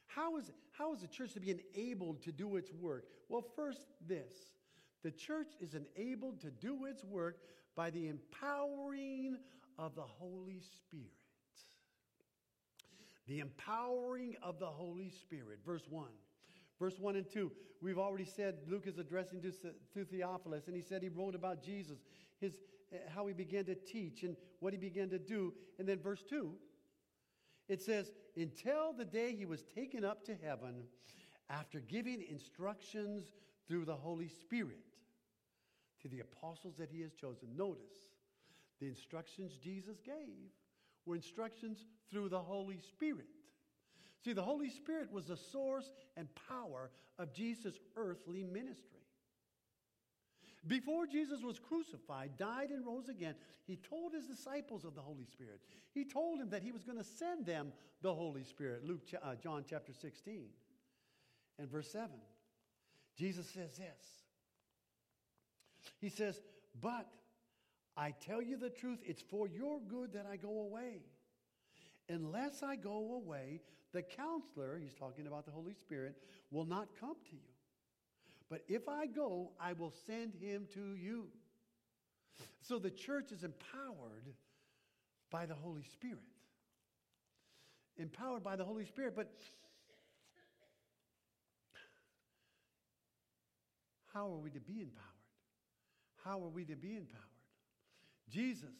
How 0.07 0.37
is, 0.37 0.51
how 0.71 0.93
is 0.93 1.01
the 1.01 1.07
church 1.07 1.33
to 1.33 1.39
be 1.39 1.51
enabled 1.51 2.21
to 2.23 2.31
do 2.31 2.55
its 2.55 2.71
work? 2.71 3.05
Well, 3.27 3.43
first, 3.55 3.87
this 4.07 4.33
the 5.03 5.11
church 5.11 5.49
is 5.59 5.75
enabled 5.75 6.41
to 6.41 6.49
do 6.49 6.85
its 6.85 7.03
work 7.03 7.37
by 7.75 7.89
the 7.89 8.07
empowering 8.07 9.37
of 9.77 9.93
the 9.95 10.01
Holy 10.01 10.61
Spirit. 10.61 11.11
The 13.27 13.39
empowering 13.39 14.35
of 14.41 14.59
the 14.59 14.67
Holy 14.67 15.09
Spirit. 15.09 15.59
Verse 15.65 15.83
1. 15.89 16.05
Verse 16.79 16.99
1 16.99 17.15
and 17.15 17.29
2, 17.29 17.51
we've 17.81 17.97
already 17.97 18.25
said 18.25 18.55
Luke 18.67 18.87
is 18.87 18.97
addressing 18.97 19.41
to, 19.41 19.51
to 19.51 20.05
Theophilus, 20.05 20.67
and 20.67 20.75
he 20.75 20.81
said 20.81 21.01
he 21.01 21.09
wrote 21.09 21.35
about 21.35 21.63
Jesus, 21.63 21.99
his, 22.39 22.55
eh, 22.91 22.97
how 23.13 23.27
he 23.27 23.33
began 23.33 23.65
to 23.65 23.75
teach 23.75 24.23
and 24.23 24.35
what 24.59 24.73
he 24.73 24.79
began 24.79 25.09
to 25.09 25.19
do. 25.19 25.53
And 25.79 25.87
then 25.87 25.99
verse 25.99 26.23
2, 26.29 26.51
it 27.69 27.81
says, 27.81 28.11
until 28.35 28.93
the 28.93 29.05
day 29.05 29.35
he 29.35 29.45
was 29.45 29.63
taken 29.63 30.03
up 30.03 30.25
to 30.25 30.35
heaven 30.35 30.83
after 31.49 31.79
giving 31.79 32.23
instructions 32.29 33.31
through 33.67 33.85
the 33.85 33.95
Holy 33.95 34.27
Spirit 34.27 34.79
to 36.01 36.07
the 36.07 36.19
apostles 36.19 36.75
that 36.77 36.89
he 36.91 37.01
has 37.01 37.13
chosen. 37.13 37.49
Notice, 37.55 37.93
the 38.79 38.87
instructions 38.87 39.57
Jesus 39.57 39.99
gave 40.05 40.51
were 41.05 41.15
instructions 41.15 41.85
through 42.11 42.29
the 42.29 42.39
Holy 42.39 42.79
Spirit. 42.79 43.27
See, 44.25 44.33
the 44.33 44.41
Holy 44.41 44.71
Spirit 44.71 45.11
was 45.11 45.25
the 45.25 45.37
source 45.37 45.91
and 46.17 46.27
power 46.49 46.89
of 47.19 47.31
Jesus' 47.31 47.77
earthly 47.95 48.43
ministry. 48.43 49.05
Before 50.65 51.05
Jesus 51.05 51.43
was 51.43 51.59
crucified, 51.59 52.31
died, 52.35 52.71
and 52.71 52.83
rose 52.83 53.07
again, 53.07 53.35
he 53.67 53.75
told 53.75 54.13
his 54.13 54.25
disciples 54.25 54.83
of 54.83 54.95
the 54.95 55.01
Holy 55.01 55.25
Spirit. 55.25 55.59
He 55.93 56.05
told 56.05 56.39
them 56.39 56.49
that 56.49 56.63
he 56.63 56.71
was 56.71 56.83
going 56.83 56.97
to 56.97 57.03
send 57.03 57.45
them 57.45 57.71
the 58.01 58.15
Holy 58.15 58.43
Spirit. 58.43 58.83
Luke, 58.83 59.03
uh, 59.21 59.35
John 59.35 59.63
chapter 59.69 59.93
16 59.93 60.45
and 61.59 61.69
verse 61.69 61.91
7. 61.91 62.09
Jesus 63.15 63.47
says 63.47 63.77
this. 63.77 64.23
He 66.01 66.09
says, 66.09 66.41
But 66.81 67.13
I 67.95 68.15
tell 68.25 68.41
you 68.41 68.57
the 68.57 68.71
truth, 68.71 69.01
it's 69.05 69.21
for 69.21 69.47
your 69.47 69.79
good 69.87 70.13
that 70.13 70.25
I 70.25 70.37
go 70.37 70.61
away. 70.61 71.03
Unless 72.09 72.63
I 72.63 72.75
go 72.75 73.13
away, 73.13 73.61
the 73.95 74.01
counselor, 74.01 74.77
he's 74.77 74.93
talking 74.93 75.25
about 75.25 75.45
the 75.45 75.51
Holy 75.51 75.73
Spirit, 75.73 76.15
will 76.51 76.65
not 76.65 76.89
come 76.99 77.15
to 77.29 77.35
you. 77.35 77.53
But 78.49 78.61
if 78.67 78.89
I 78.89 79.07
go, 79.07 79.53
I 79.59 79.71
will 79.71 79.93
send 80.05 80.35
him 80.35 80.67
to 80.73 80.95
you. 80.95 81.27
So 82.61 82.77
the 82.77 82.91
church 82.91 83.31
is 83.31 83.43
empowered 83.43 84.35
by 85.31 85.45
the 85.45 85.55
Holy 85.55 85.83
Spirit. 85.83 86.19
Empowered 87.97 88.43
by 88.43 88.57
the 88.57 88.65
Holy 88.65 88.85
Spirit. 88.85 89.15
But 89.15 89.31
how 94.13 94.29
are 94.33 94.37
we 94.37 94.49
to 94.49 94.59
be 94.59 94.81
empowered? 94.81 95.05
How 96.25 96.43
are 96.43 96.49
we 96.49 96.65
to 96.65 96.75
be 96.75 96.97
empowered? 96.97 97.23
Jesus 98.29 98.75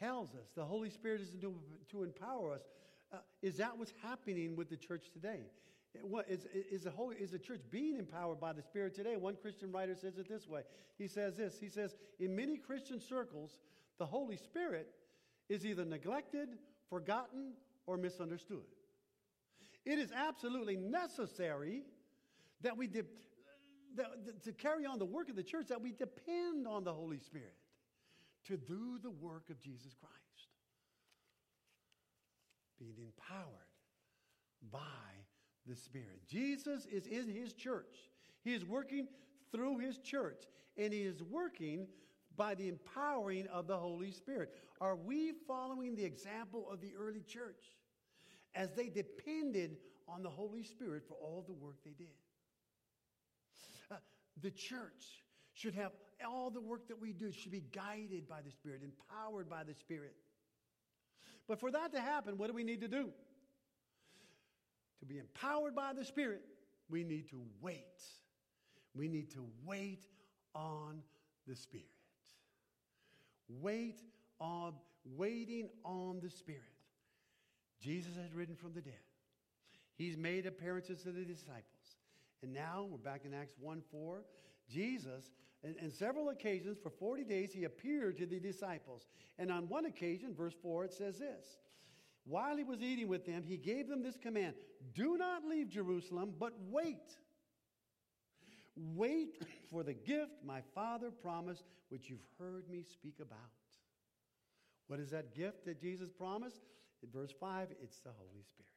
tells 0.00 0.30
us 0.30 0.48
the 0.56 0.64
Holy 0.64 0.88
Spirit 0.88 1.20
is 1.20 1.28
to, 1.42 1.54
to 1.90 2.02
empower 2.04 2.54
us. 2.54 2.62
Uh, 3.12 3.18
is 3.42 3.56
that 3.58 3.76
what's 3.76 3.92
happening 4.02 4.56
with 4.56 4.70
the 4.70 4.76
church 4.76 5.10
today? 5.12 5.40
What, 6.02 6.26
is, 6.28 6.46
is, 6.70 6.84
the 6.84 6.90
Holy, 6.90 7.16
is 7.16 7.32
the 7.32 7.38
church 7.38 7.60
being 7.70 7.96
empowered 7.96 8.40
by 8.40 8.54
the 8.54 8.62
Spirit 8.62 8.94
today? 8.94 9.16
One 9.16 9.36
Christian 9.36 9.70
writer 9.70 9.94
says 9.94 10.16
it 10.16 10.26
this 10.28 10.48
way. 10.48 10.62
He 10.96 11.06
says 11.06 11.36
this 11.36 11.58
He 11.60 11.68
says, 11.68 11.94
In 12.18 12.34
many 12.34 12.56
Christian 12.56 13.00
circles, 13.00 13.58
the 13.98 14.06
Holy 14.06 14.38
Spirit 14.38 14.88
is 15.50 15.66
either 15.66 15.84
neglected, 15.84 16.48
forgotten, 16.88 17.52
or 17.86 17.98
misunderstood. 17.98 18.64
It 19.84 19.98
is 19.98 20.12
absolutely 20.12 20.76
necessary 20.76 21.82
that 22.62 22.76
we, 22.76 22.86
de- 22.86 23.02
that, 23.96 24.42
to 24.44 24.52
carry 24.52 24.86
on 24.86 24.98
the 24.98 25.04
work 25.04 25.28
of 25.28 25.36
the 25.36 25.42
church, 25.42 25.66
that 25.68 25.82
we 25.82 25.92
depend 25.92 26.66
on 26.66 26.84
the 26.84 26.92
Holy 26.92 27.18
Spirit 27.18 27.54
to 28.46 28.56
do 28.56 28.98
the 29.02 29.10
work 29.10 29.50
of 29.50 29.60
Jesus 29.60 29.94
Christ. 30.00 30.21
Being 32.82 32.96
empowered 32.98 33.46
by 34.72 34.80
the 35.68 35.76
Spirit. 35.76 36.26
Jesus 36.28 36.84
is 36.86 37.06
in 37.06 37.28
his 37.28 37.52
church. 37.52 38.10
He 38.42 38.54
is 38.54 38.64
working 38.64 39.06
through 39.52 39.78
his 39.78 39.98
church, 39.98 40.42
and 40.76 40.92
he 40.92 41.02
is 41.02 41.22
working 41.22 41.86
by 42.36 42.56
the 42.56 42.66
empowering 42.66 43.46
of 43.52 43.68
the 43.68 43.76
Holy 43.76 44.10
Spirit. 44.10 44.56
Are 44.80 44.96
we 44.96 45.32
following 45.46 45.94
the 45.94 46.04
example 46.04 46.66
of 46.72 46.80
the 46.80 46.92
early 46.98 47.20
church 47.20 47.76
as 48.56 48.72
they 48.72 48.88
depended 48.88 49.76
on 50.08 50.24
the 50.24 50.30
Holy 50.30 50.64
Spirit 50.64 51.04
for 51.06 51.14
all 51.14 51.44
the 51.46 51.52
work 51.52 51.76
they 51.84 51.92
did? 51.92 52.08
Uh, 53.92 53.96
the 54.42 54.50
church 54.50 55.22
should 55.52 55.74
have 55.74 55.92
all 56.26 56.50
the 56.50 56.60
work 56.60 56.88
that 56.88 57.00
we 57.00 57.12
do 57.12 57.30
should 57.30 57.52
be 57.52 57.64
guided 57.72 58.28
by 58.28 58.40
the 58.40 58.50
Spirit, 58.50 58.80
empowered 58.82 59.48
by 59.48 59.62
the 59.62 59.74
Spirit. 59.74 60.16
But 61.48 61.60
for 61.60 61.70
that 61.70 61.92
to 61.92 62.00
happen, 62.00 62.38
what 62.38 62.48
do 62.48 62.54
we 62.54 62.64
need 62.64 62.80
to 62.80 62.88
do? 62.88 63.10
To 65.00 65.06
be 65.06 65.18
empowered 65.18 65.74
by 65.74 65.92
the 65.92 66.04
Spirit, 66.04 66.42
we 66.88 67.02
need 67.02 67.28
to 67.30 67.42
wait. 67.60 68.02
We 68.94 69.08
need 69.08 69.30
to 69.32 69.44
wait 69.64 70.06
on 70.54 71.02
the 71.46 71.56
Spirit. 71.56 71.86
Wait 73.48 74.02
on, 74.40 74.74
waiting 75.16 75.68
on 75.84 76.20
the 76.20 76.30
Spirit. 76.30 76.62
Jesus 77.80 78.14
has 78.16 78.32
risen 78.32 78.54
from 78.54 78.72
the 78.72 78.80
dead. 78.80 78.94
He's 79.96 80.16
made 80.16 80.46
appearances 80.46 81.02
to 81.02 81.10
the 81.10 81.24
disciples. 81.24 81.64
And 82.42 82.52
now 82.52 82.86
we're 82.90 82.98
back 82.98 83.22
in 83.24 83.34
Acts 83.34 83.54
1 83.60 83.82
4. 83.90 84.22
Jesus, 84.68 85.32
in, 85.64 85.76
in, 85.80 85.92
several 85.92 86.30
occasions, 86.30 86.76
for 86.82 86.90
40 86.90 87.24
days, 87.24 87.52
he 87.52 87.64
appeared 87.64 88.16
to 88.18 88.26
the 88.26 88.40
disciples. 88.40 89.06
And 89.38 89.50
on 89.50 89.68
one 89.68 89.86
occasion, 89.86 90.34
verse 90.34 90.54
4, 90.60 90.86
it 90.86 90.92
says 90.92 91.18
this 91.18 91.58
while 92.24 92.56
he 92.56 92.64
was 92.64 92.80
eating 92.80 93.08
with 93.08 93.26
them, 93.26 93.42
he 93.42 93.56
gave 93.56 93.88
them 93.88 94.02
this 94.02 94.16
command 94.16 94.54
Do 94.94 95.16
not 95.16 95.44
leave 95.44 95.68
Jerusalem, 95.68 96.34
but 96.38 96.52
wait. 96.70 97.16
Wait 98.74 99.36
for 99.70 99.82
the 99.82 99.92
gift 99.92 100.32
my 100.44 100.62
Father 100.74 101.10
promised, 101.10 101.64
which 101.90 102.08
you've 102.08 102.26
heard 102.38 102.68
me 102.70 102.84
speak 102.90 103.16
about. 103.20 103.38
What 104.86 104.98
is 104.98 105.10
that 105.10 105.34
gift 105.34 105.64
that 105.66 105.80
Jesus 105.80 106.10
promised? 106.10 106.62
In 107.02 107.10
verse 107.10 107.32
5, 107.38 107.68
it's 107.82 107.98
the 108.00 108.10
Holy 108.10 108.42
Spirit. 108.42 108.68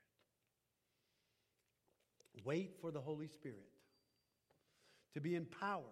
Wait 2.44 2.76
for 2.82 2.92
the 2.92 3.00
Holy 3.00 3.28
Spirit 3.28 3.70
to 5.14 5.22
be 5.22 5.36
empowered. 5.36 5.84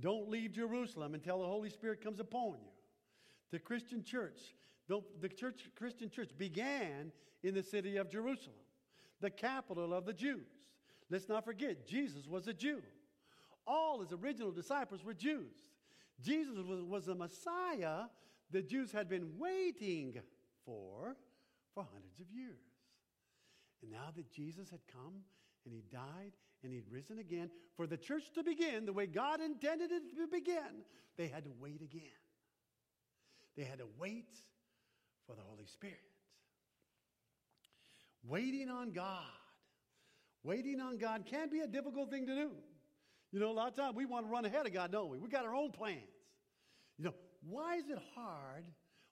Don't 0.00 0.28
leave 0.28 0.52
Jerusalem 0.52 1.14
until 1.14 1.40
the 1.40 1.46
Holy 1.46 1.70
Spirit 1.70 2.02
comes 2.02 2.20
upon 2.20 2.58
you. 2.60 2.70
The 3.50 3.58
Christian 3.58 4.02
church 4.02 4.40
the, 4.88 5.28
church, 5.28 5.68
Christian 5.76 6.10
church 6.10 6.30
began 6.38 7.12
in 7.42 7.54
the 7.54 7.62
city 7.62 7.96
of 7.96 8.08
Jerusalem, 8.08 8.56
the 9.20 9.30
capital 9.30 9.92
of 9.92 10.06
the 10.06 10.12
Jews. 10.12 10.46
Let's 11.10 11.28
not 11.28 11.44
forget, 11.44 11.86
Jesus 11.86 12.26
was 12.26 12.46
a 12.46 12.52
Jew. 12.52 12.82
All 13.66 14.00
his 14.00 14.12
original 14.12 14.52
disciples 14.52 15.04
were 15.04 15.14
Jews. 15.14 15.54
Jesus 16.22 16.56
was, 16.56 16.82
was 16.82 17.06
the 17.06 17.14
Messiah 17.14 18.04
the 18.50 18.62
Jews 18.62 18.92
had 18.92 19.08
been 19.08 19.30
waiting 19.38 20.20
for 20.64 21.16
for 21.74 21.84
hundreds 21.92 22.20
of 22.20 22.30
years. 22.30 22.62
And 23.82 23.90
now 23.90 24.10
that 24.14 24.30
Jesus 24.32 24.70
had 24.70 24.80
come 24.90 25.14
and 25.64 25.74
he 25.74 25.82
died 25.92 26.32
and 26.62 26.72
he'd 26.72 26.88
risen 26.90 27.18
again. 27.18 27.50
For 27.76 27.86
the 27.86 27.96
church 27.96 28.24
to 28.34 28.42
begin 28.42 28.86
the 28.86 28.92
way 28.92 29.06
God 29.06 29.40
intended 29.40 29.90
it 29.92 30.16
to 30.16 30.26
begin, 30.26 30.84
they 31.16 31.28
had 31.28 31.44
to 31.44 31.52
wait 31.60 31.82
again. 31.82 32.02
They 33.56 33.64
had 33.64 33.78
to 33.78 33.86
wait 33.98 34.28
for 35.26 35.34
the 35.34 35.42
Holy 35.42 35.66
Spirit. 35.66 36.00
Waiting 38.26 38.68
on 38.68 38.92
God. 38.92 39.22
Waiting 40.42 40.80
on 40.80 40.98
God 40.98 41.24
can 41.26 41.48
be 41.48 41.60
a 41.60 41.66
difficult 41.66 42.10
thing 42.10 42.26
to 42.26 42.34
do. 42.34 42.50
You 43.32 43.40
know, 43.40 43.50
a 43.50 43.52
lot 43.52 43.68
of 43.68 43.74
times 43.74 43.96
we 43.96 44.06
want 44.06 44.26
to 44.26 44.32
run 44.32 44.44
ahead 44.44 44.66
of 44.66 44.72
God, 44.72 44.92
don't 44.92 45.10
we? 45.10 45.18
We 45.18 45.28
got 45.28 45.44
our 45.44 45.54
own 45.54 45.72
plans. 45.72 46.00
You 46.98 47.06
know, 47.06 47.14
why 47.48 47.76
is 47.76 47.88
it 47.88 47.98
hard? 48.14 48.64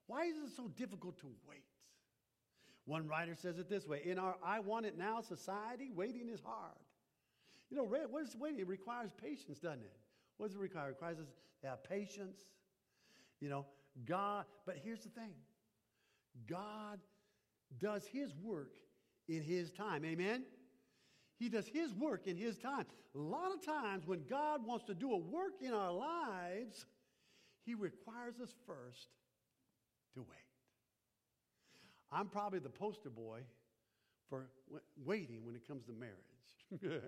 Why 0.07 0.25
is 0.25 0.37
it 0.37 0.51
so 0.57 0.69
difficult 0.69 1.19
to 1.21 1.27
wait? 1.49 1.65
One 2.87 3.09
writer 3.09 3.35
says 3.35 3.59
it 3.59 3.69
this 3.69 3.87
way 3.87 4.03
In 4.05 4.19
our 4.19 4.37
I 4.45 4.61
want 4.61 4.87
it 4.87 4.99
now 4.99 5.21
society, 5.21 5.91
waiting 5.95 6.29
is 6.29 6.41
hard. 6.45 6.77
You 7.71 7.77
know, 7.77 7.85
what 7.85 8.23
is 8.23 8.37
waiting? 8.37 8.61
It 8.61 8.69
requires 8.69 9.11
patience, 9.21 9.59
doesn't 9.59 9.81
it? 9.81 9.93
What 10.37 10.49
does 10.49 10.57
it 10.57 10.61
require? 10.61 10.87
It 10.87 10.91
requires 10.91 11.19
us 11.19 11.29
to 11.63 11.69
have 11.69 11.85
patience. 11.85 12.41
You 13.41 13.49
know, 13.49 13.67
God, 14.05 14.45
but 14.67 14.77
here's 14.83 15.01
the 15.01 15.09
thing 15.09 15.33
God 16.47 16.99
does 17.79 18.07
His 18.07 18.33
work 18.43 18.73
in 19.29 19.43
His 19.43 19.71
time. 19.71 20.05
Amen? 20.05 20.45
He 21.39 21.49
does 21.49 21.67
His 21.67 21.93
work 21.95 22.27
in 22.27 22.37
His 22.37 22.59
time. 22.59 22.87
A 23.15 23.19
lot 23.19 23.53
of 23.53 23.65
times 23.65 24.07
when 24.07 24.25
God 24.29 24.67
wants 24.67 24.85
to 24.87 24.95
do 24.95 25.13
a 25.13 25.19
work 25.19 25.55
in 25.61 25.73
our 25.73 25.93
lives, 25.93 26.87
He 27.65 27.75
requires 27.75 28.41
us 28.43 28.55
first 28.67 29.09
to 30.15 30.21
wait. 30.21 30.29
I'm 32.13 32.29
probably 32.29 32.61
the 32.61 32.71
poster 32.71 33.11
boy 33.11 33.41
for 34.29 34.49
waiting 35.05 35.45
when 35.45 35.55
it 35.55 35.67
comes 35.67 35.85
to 35.87 35.93
marriage. 35.93 36.83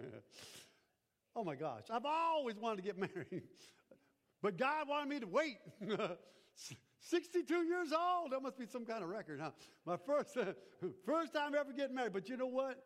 oh 1.36 1.44
my 1.44 1.54
gosh, 1.54 1.84
I've 1.90 2.04
always 2.04 2.56
wanted 2.56 2.76
to 2.76 2.82
get 2.82 2.98
married, 3.14 3.42
but 4.42 4.56
God 4.56 4.88
wanted 4.88 5.08
me 5.08 5.20
to 5.20 5.26
wait. 5.26 5.58
62 7.00 7.54
years 7.64 7.92
old. 7.92 8.32
That 8.32 8.42
must 8.42 8.58
be 8.58 8.66
some 8.66 8.84
kind 8.84 9.02
of 9.02 9.10
record, 9.10 9.40
huh? 9.40 9.50
My 9.84 9.96
first, 9.96 10.36
first 11.04 11.32
time 11.32 11.54
ever 11.54 11.72
getting 11.72 11.94
married. 11.94 12.12
But 12.12 12.28
you 12.28 12.36
know 12.36 12.46
what? 12.46 12.82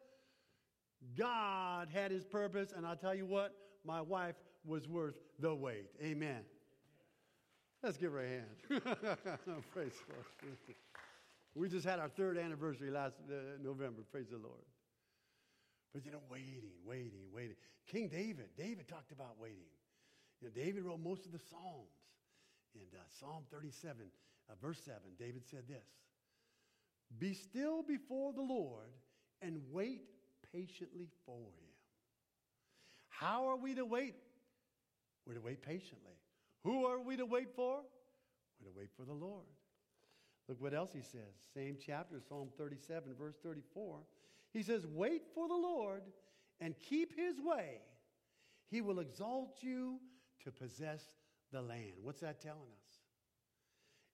God 1.16 1.88
had 1.92 2.10
his 2.10 2.24
purpose, 2.24 2.72
and 2.76 2.86
I'll 2.86 2.96
tell 2.96 3.14
you 3.14 3.24
what, 3.24 3.54
my 3.84 4.00
wife 4.00 4.36
was 4.64 4.88
worth 4.88 5.14
the 5.38 5.54
wait. 5.54 5.86
Amen. 6.02 6.40
Let's 7.82 7.96
give 7.96 8.12
her 8.12 8.20
a 8.20 8.28
hand. 8.28 8.82
Praise 9.72 9.92
Lord. 10.08 10.76
We 11.54 11.68
just 11.68 11.84
had 11.84 11.98
our 11.98 12.08
third 12.08 12.38
anniversary 12.38 12.90
last 12.90 13.14
uh, 13.28 13.58
November. 13.62 14.02
Praise 14.10 14.28
the 14.30 14.38
Lord. 14.38 14.64
But 15.92 16.04
you 16.04 16.12
know, 16.12 16.22
waiting, 16.30 16.70
waiting, 16.84 17.26
waiting. 17.34 17.56
King 17.90 18.08
David, 18.08 18.50
David 18.56 18.86
talked 18.88 19.10
about 19.10 19.40
waiting. 19.40 19.70
You 20.40 20.48
know, 20.48 20.54
David 20.54 20.84
wrote 20.84 21.00
most 21.00 21.26
of 21.26 21.32
the 21.32 21.40
Psalms. 21.50 21.90
In 22.74 22.82
uh, 22.94 23.02
Psalm 23.18 23.42
37, 23.50 24.06
uh, 24.48 24.52
verse 24.62 24.80
7, 24.84 25.00
David 25.18 25.42
said 25.50 25.64
this 25.66 25.88
Be 27.18 27.34
still 27.34 27.82
before 27.82 28.32
the 28.32 28.42
Lord 28.42 28.94
and 29.42 29.60
wait 29.72 30.02
patiently 30.52 31.08
for 31.26 31.40
him. 31.40 31.70
How 33.08 33.48
are 33.48 33.56
we 33.56 33.74
to 33.74 33.84
wait? 33.84 34.14
We're 35.26 35.34
to 35.34 35.40
wait 35.40 35.62
patiently. 35.62 36.14
Who 36.64 36.86
are 36.86 37.00
we 37.00 37.16
to 37.16 37.26
wait 37.26 37.48
for? 37.56 37.80
We're 38.60 38.70
to 38.70 38.78
wait 38.78 38.90
for 38.96 39.04
the 39.04 39.12
Lord. 39.12 39.46
Look 40.50 40.60
what 40.60 40.74
else 40.74 40.90
he 40.92 41.00
says. 41.00 41.32
Same 41.54 41.76
chapter, 41.80 42.20
Psalm 42.28 42.48
37, 42.58 43.14
verse 43.16 43.36
34. 43.40 44.00
He 44.52 44.64
says, 44.64 44.84
Wait 44.84 45.22
for 45.32 45.46
the 45.46 45.54
Lord 45.54 46.02
and 46.60 46.74
keep 46.80 47.16
his 47.16 47.36
way. 47.40 47.82
He 48.68 48.80
will 48.80 48.98
exalt 48.98 49.58
you 49.60 50.00
to 50.42 50.50
possess 50.50 51.04
the 51.52 51.62
land. 51.62 51.92
What's 52.02 52.20
that 52.22 52.40
telling 52.40 52.58
us? 52.58 52.98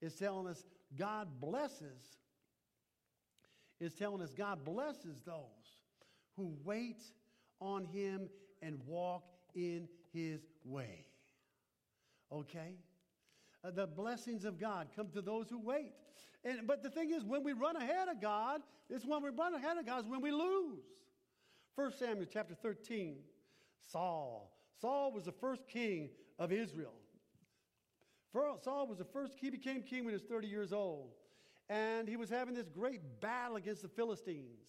It's 0.03 0.17
telling 0.17 0.47
us 0.47 0.67
God 0.95 1.41
blesses. 1.41 2.19
It's 3.81 3.95
telling 3.95 4.21
us 4.21 4.35
God 4.35 4.63
blesses 4.63 5.23
those 5.25 5.81
who 6.37 6.55
wait 6.65 7.03
on 7.61 7.87
him 7.87 8.29
and 8.61 8.79
walk 8.87 9.25
in 9.55 9.89
his 10.13 10.43
way. 10.67 11.07
Okay? 12.31 12.75
Uh, 13.67 13.71
the 13.71 13.87
blessings 13.87 14.45
of 14.45 14.59
God 14.59 14.89
come 14.95 15.09
to 15.09 15.23
those 15.23 15.49
who 15.49 15.59
wait. 15.59 15.93
And, 16.45 16.67
but 16.67 16.83
the 16.83 16.91
thing 16.91 17.11
is, 17.11 17.25
when 17.25 17.43
we 17.43 17.53
run 17.53 17.77
ahead 17.77 18.09
of 18.09 18.21
God, 18.21 18.61
it's 18.89 19.05
when 19.05 19.23
we 19.23 19.31
run 19.31 19.55
ahead 19.55 19.79
of 19.79 19.87
God 19.87 20.05
is 20.05 20.07
when 20.07 20.21
we 20.21 20.31
lose. 20.31 20.85
1 21.75 21.93
Samuel 21.99 22.27
chapter 22.33 22.55
13, 22.55 23.17
Saul. 23.85 24.53
Saul 24.81 25.13
was 25.13 25.25
the 25.25 25.33
first 25.33 25.67
king 25.69 26.11
of 26.39 26.53
Israel. 26.53 26.95
Saul 28.63 28.87
was 28.87 28.99
the 28.99 29.05
first, 29.05 29.33
he 29.41 29.49
became 29.49 29.83
king 29.83 30.05
when 30.05 30.13
he 30.13 30.15
was 30.15 30.23
30 30.23 30.47
years 30.47 30.73
old. 30.73 31.13
And 31.69 32.07
he 32.07 32.17
was 32.17 32.29
having 32.29 32.55
this 32.55 32.69
great 32.69 33.01
battle 33.21 33.57
against 33.57 33.83
the 33.83 33.89
Philistines. 33.89 34.61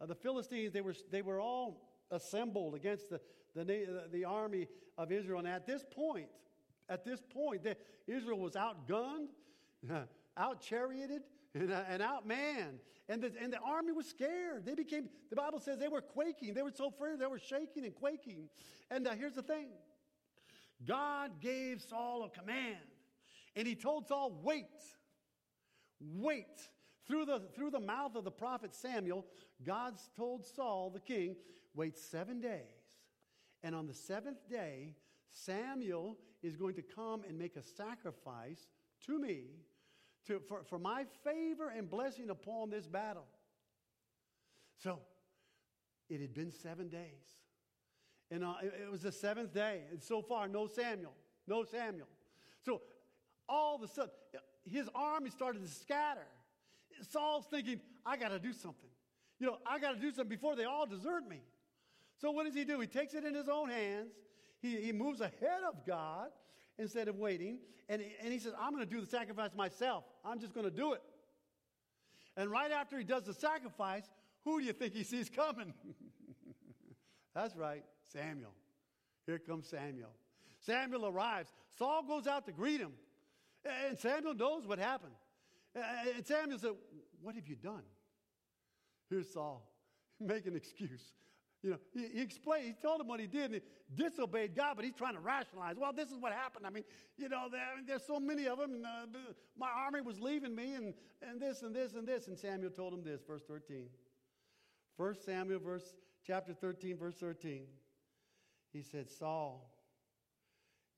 Uh, 0.00 0.06
the 0.06 0.14
Philistines, 0.14 0.72
they 0.72 0.82
were, 0.82 0.94
they 1.10 1.22
were 1.22 1.40
all 1.40 1.88
assembled 2.10 2.74
against 2.74 3.08
the, 3.08 3.20
the, 3.54 4.04
the 4.12 4.24
army 4.24 4.68
of 4.98 5.10
Israel. 5.10 5.38
And 5.38 5.48
at 5.48 5.66
this 5.66 5.84
point, 5.90 6.28
at 6.88 7.04
this 7.04 7.20
point, 7.20 7.66
Israel 8.06 8.38
was 8.38 8.54
outgunned, 8.54 9.28
out 10.36 10.60
charioted, 10.60 11.22
and, 11.54 11.72
uh, 11.72 11.82
and 11.88 12.02
outmanned. 12.02 12.78
And 13.08 13.22
the, 13.22 13.32
and 13.40 13.52
the 13.52 13.58
army 13.58 13.92
was 13.92 14.06
scared. 14.06 14.64
They 14.64 14.74
became, 14.74 15.08
the 15.30 15.36
Bible 15.36 15.60
says 15.60 15.78
they 15.78 15.88
were 15.88 16.00
quaking. 16.00 16.54
They 16.54 16.62
were 16.62 16.72
so 16.74 16.88
afraid, 16.88 17.18
they 17.18 17.26
were 17.26 17.38
shaking 17.38 17.84
and 17.84 17.94
quaking. 17.94 18.48
And 18.90 19.06
uh, 19.06 19.12
here's 19.12 19.34
the 19.34 19.42
thing 19.42 19.68
God 20.84 21.40
gave 21.40 21.80
Saul 21.82 22.24
a 22.24 22.30
command, 22.30 22.76
and 23.56 23.66
he 23.66 23.74
told 23.74 24.06
Saul, 24.08 24.40
Wait, 24.42 24.66
wait. 26.00 26.68
Through 27.04 27.24
the, 27.24 27.42
through 27.56 27.70
the 27.70 27.80
mouth 27.80 28.14
of 28.14 28.22
the 28.22 28.30
prophet 28.30 28.76
Samuel, 28.76 29.26
God 29.64 29.94
told 30.16 30.46
Saul, 30.46 30.90
the 30.90 31.00
king, 31.00 31.34
Wait 31.74 31.98
seven 31.98 32.40
days. 32.40 32.60
And 33.64 33.74
on 33.74 33.86
the 33.86 33.94
seventh 33.94 34.48
day, 34.48 34.94
Samuel 35.32 36.16
is 36.42 36.56
going 36.56 36.74
to 36.74 36.82
come 36.82 37.22
and 37.28 37.38
make 37.38 37.56
a 37.56 37.62
sacrifice 37.62 38.68
to 39.06 39.18
me 39.18 39.44
to, 40.26 40.40
for, 40.40 40.62
for 40.64 40.78
my 40.78 41.04
favor 41.24 41.68
and 41.68 41.90
blessing 41.90 42.30
upon 42.30 42.70
this 42.70 42.86
battle. 42.86 43.26
So 44.82 45.00
it 46.08 46.20
had 46.20 46.34
been 46.34 46.50
seven 46.50 46.88
days. 46.88 47.38
And 48.30 48.44
uh, 48.44 48.54
it, 48.62 48.72
it 48.84 48.90
was 48.90 49.02
the 49.02 49.12
seventh 49.12 49.52
day. 49.52 49.82
And 49.90 50.02
so 50.02 50.22
far, 50.22 50.48
no 50.48 50.66
Samuel. 50.66 51.14
No 51.46 51.64
Samuel. 51.64 52.08
So 52.64 52.82
all 53.48 53.76
of 53.76 53.82
a 53.82 53.88
sudden, 53.88 54.10
his 54.64 54.88
army 54.94 55.30
started 55.30 55.62
to 55.62 55.68
scatter. 55.68 56.26
Saul's 57.10 57.46
thinking, 57.50 57.80
I 58.06 58.16
got 58.16 58.28
to 58.28 58.38
do 58.38 58.52
something. 58.52 58.90
You 59.38 59.48
know, 59.48 59.58
I 59.66 59.78
got 59.78 59.94
to 59.94 60.00
do 60.00 60.10
something 60.12 60.28
before 60.28 60.54
they 60.54 60.64
all 60.64 60.86
desert 60.86 61.28
me. 61.28 61.40
So 62.20 62.30
what 62.30 62.46
does 62.46 62.54
he 62.54 62.64
do? 62.64 62.78
He 62.78 62.86
takes 62.86 63.14
it 63.14 63.24
in 63.24 63.34
his 63.34 63.48
own 63.48 63.68
hands. 63.68 64.12
He, 64.62 64.76
he 64.76 64.92
moves 64.92 65.20
ahead 65.20 65.62
of 65.68 65.84
God 65.84 66.28
instead 66.78 67.08
of 67.08 67.16
waiting. 67.18 67.58
And, 67.88 68.00
and 68.22 68.32
he 68.32 68.38
says, 68.38 68.52
I'm 68.58 68.72
going 68.72 68.86
to 68.86 68.90
do 68.90 69.00
the 69.00 69.06
sacrifice 69.06 69.50
myself. 69.54 70.04
I'm 70.24 70.38
just 70.38 70.54
going 70.54 70.64
to 70.64 70.74
do 70.74 70.92
it. 70.92 71.02
And 72.36 72.50
right 72.50 72.70
after 72.70 72.96
he 72.96 73.04
does 73.04 73.24
the 73.24 73.34
sacrifice, 73.34 74.04
who 74.44 74.60
do 74.60 74.64
you 74.64 74.72
think 74.72 74.94
he 74.94 75.02
sees 75.02 75.28
coming? 75.28 75.74
That's 77.34 77.56
right, 77.56 77.84
Samuel. 78.12 78.54
Here 79.26 79.38
comes 79.38 79.68
Samuel. 79.68 80.10
Samuel 80.60 81.06
arrives. 81.06 81.52
Saul 81.76 82.04
goes 82.04 82.26
out 82.26 82.46
to 82.46 82.52
greet 82.52 82.80
him. 82.80 82.92
And 83.64 83.98
Samuel 83.98 84.34
knows 84.34 84.66
what 84.66 84.78
happened. 84.78 85.12
And 85.74 86.26
Samuel 86.26 86.58
said, 86.58 86.72
What 87.20 87.34
have 87.34 87.46
you 87.46 87.56
done? 87.56 87.82
Here's 89.08 89.32
Saul. 89.32 89.68
Make 90.20 90.46
an 90.46 90.56
excuse. 90.56 91.12
You 91.62 91.70
know, 91.70 91.76
he, 91.94 92.08
he, 92.08 92.20
explained, 92.20 92.66
he 92.66 92.74
told 92.82 93.00
him 93.00 93.06
what 93.06 93.20
he 93.20 93.28
did, 93.28 93.52
and 93.52 93.54
he 93.54 94.02
disobeyed 94.02 94.56
God, 94.56 94.74
but 94.74 94.84
he's 94.84 94.94
trying 94.94 95.14
to 95.14 95.20
rationalize. 95.20 95.76
Well, 95.78 95.92
this 95.92 96.10
is 96.10 96.18
what 96.18 96.32
happened. 96.32 96.66
I 96.66 96.70
mean, 96.70 96.82
you 97.16 97.28
know, 97.28 97.46
there, 97.50 97.60
I 97.60 97.76
mean, 97.76 97.86
there's 97.86 98.04
so 98.04 98.18
many 98.18 98.48
of 98.48 98.58
them, 98.58 98.74
and 98.74 98.84
uh, 98.84 99.32
my 99.56 99.68
army 99.68 100.00
was 100.00 100.18
leaving 100.18 100.56
me, 100.56 100.74
and, 100.74 100.92
and 101.22 101.40
this, 101.40 101.62
and 101.62 101.74
this, 101.74 101.94
and 101.94 102.06
this. 102.06 102.26
And 102.26 102.36
Samuel 102.36 102.70
told 102.70 102.94
him 102.94 103.04
this, 103.04 103.22
verse 103.24 103.42
13. 103.46 103.86
First 104.96 105.24
Samuel, 105.24 105.60
verse, 105.60 105.94
chapter 106.26 106.52
13, 106.52 106.96
verse 106.96 107.14
13. 107.14 107.62
He 108.72 108.82
said, 108.82 109.08
Saul, 109.08 109.70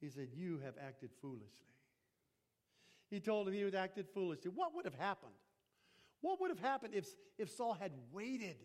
he 0.00 0.09
said, 0.09 0.29
you 0.35 0.61
have 0.64 0.74
acted 0.81 1.11
foolishly. 1.20 1.48
He 3.11 3.20
told 3.20 3.48
him 3.48 3.55
he 3.55 3.61
had 3.61 3.74
acted 3.74 4.07
foolishly. 4.09 4.50
What 4.55 4.74
would 4.74 4.87
have 4.87 4.94
happened? 4.94 5.33
What 6.22 6.40
would 6.40 6.50
have 6.50 6.59
happened 6.59 6.94
if, 6.94 7.07
if 7.38 7.50
Saul 7.50 7.74
had 7.74 7.92
waited? 8.12 8.57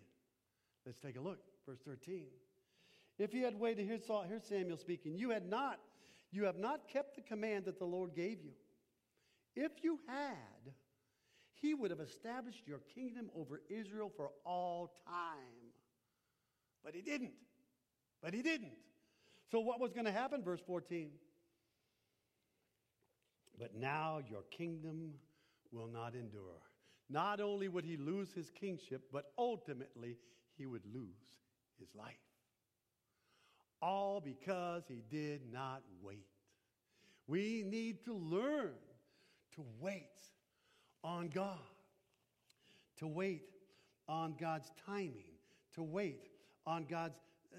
Let's 0.86 1.00
take 1.00 1.18
a 1.18 1.22
look. 1.22 1.40
Verse 1.70 1.82
13. 1.86 2.24
If 3.20 3.32
he 3.32 3.42
had 3.42 3.60
waited, 3.60 3.86
here's, 3.86 4.02
here's 4.28 4.44
Samuel 4.44 4.78
speaking. 4.78 5.16
You 5.16 5.30
had 5.30 5.48
not, 5.48 5.80
you 6.32 6.46
have 6.46 6.58
not 6.58 6.88
kept 6.88 7.16
the 7.16 7.22
command 7.22 7.66
that 7.66 7.78
the 7.78 7.86
Lord 7.86 8.16
gave 8.16 8.42
you. 8.42 8.54
If 9.56 9.84
you 9.84 10.00
had, 10.08 10.74
he 11.54 11.76
would 11.76 11.92
have 11.92 12.00
established 12.00 12.64
your 12.66 12.80
kingdom 12.96 13.30
over 13.36 13.62
Israel 13.70 14.12
for 14.16 14.32
all 14.46 14.94
time. 15.06 15.74
But 16.84 16.96
he 16.96 17.02
didn't. 17.02 17.34
But 18.24 18.34
he 18.34 18.42
didn't. 18.42 18.74
So, 19.52 19.60
what 19.60 19.80
was 19.80 19.94
going 19.94 20.06
to 20.06 20.12
happen? 20.12 20.44
Verse 20.44 20.62
14. 20.66 21.12
But 23.60 23.76
now 23.76 24.22
your 24.28 24.42
kingdom 24.50 25.14
will 25.72 25.88
not 25.88 26.16
endure. 26.16 26.64
Not 27.12 27.40
only 27.40 27.68
would 27.68 27.86
he 27.86 27.98
lose 27.98 28.32
his 28.34 28.50
kingship, 28.50 29.04
but 29.14 29.26
ultimately 29.38 30.18
he 30.58 30.66
would 30.66 30.84
lose 30.92 31.30
his 31.80 31.96
life. 31.96 32.16
All 33.82 34.20
because 34.20 34.84
he 34.88 35.04
did 35.10 35.42
not 35.52 35.82
wait. 36.02 36.28
We 37.28 37.64
need 37.66 38.04
to 38.06 38.14
learn 38.14 38.74
to 39.56 39.64
wait 39.80 40.20
on 41.04 41.30
God, 41.30 41.58
to 42.98 43.08
wait 43.08 43.52
on 44.08 44.36
God's 44.40 44.72
timing, 44.86 45.38
to 45.76 45.84
wait 45.84 46.30
on 46.66 46.86
God's 46.86 47.20
uh, 47.54 47.58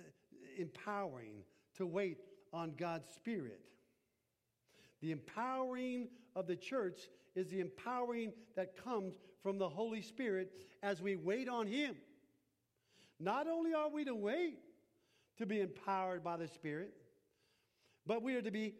empowering, 0.59 1.45
to 1.77 1.87
wait 1.87 2.19
on 2.53 2.73
God's 2.77 3.09
Spirit. 3.15 3.61
The 5.01 5.13
empowering 5.13 6.09
of 6.37 6.47
the 6.47 6.57
church 6.57 7.09
is 7.35 7.49
the 7.49 7.61
empowering 7.61 8.33
that 8.57 8.77
comes 8.77 9.15
from 9.43 9.59
the 9.59 9.69
Holy 9.69 10.03
Spirit 10.03 10.53
as 10.83 11.01
we 11.01 11.17
wait 11.17 11.49
on 11.49 11.67
Him. 11.67 11.97
Not 13.21 13.47
only 13.47 13.75
are 13.75 13.91
we 13.91 14.05
to 14.07 14.15
wait 14.15 14.59
to 15.37 15.47
be 15.47 15.61
empowered 15.61 16.25
by 16.25 16.39
the 16.39 16.49
Spirit, 16.49 16.95
but 18.07 18.23
we 18.23 18.35
are 18.35 18.43
to 18.43 18.51
be 18.51 18.75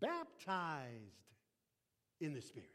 baptized 0.00 1.20
in 2.20 2.32
the 2.32 2.40
Spirit. 2.40 2.70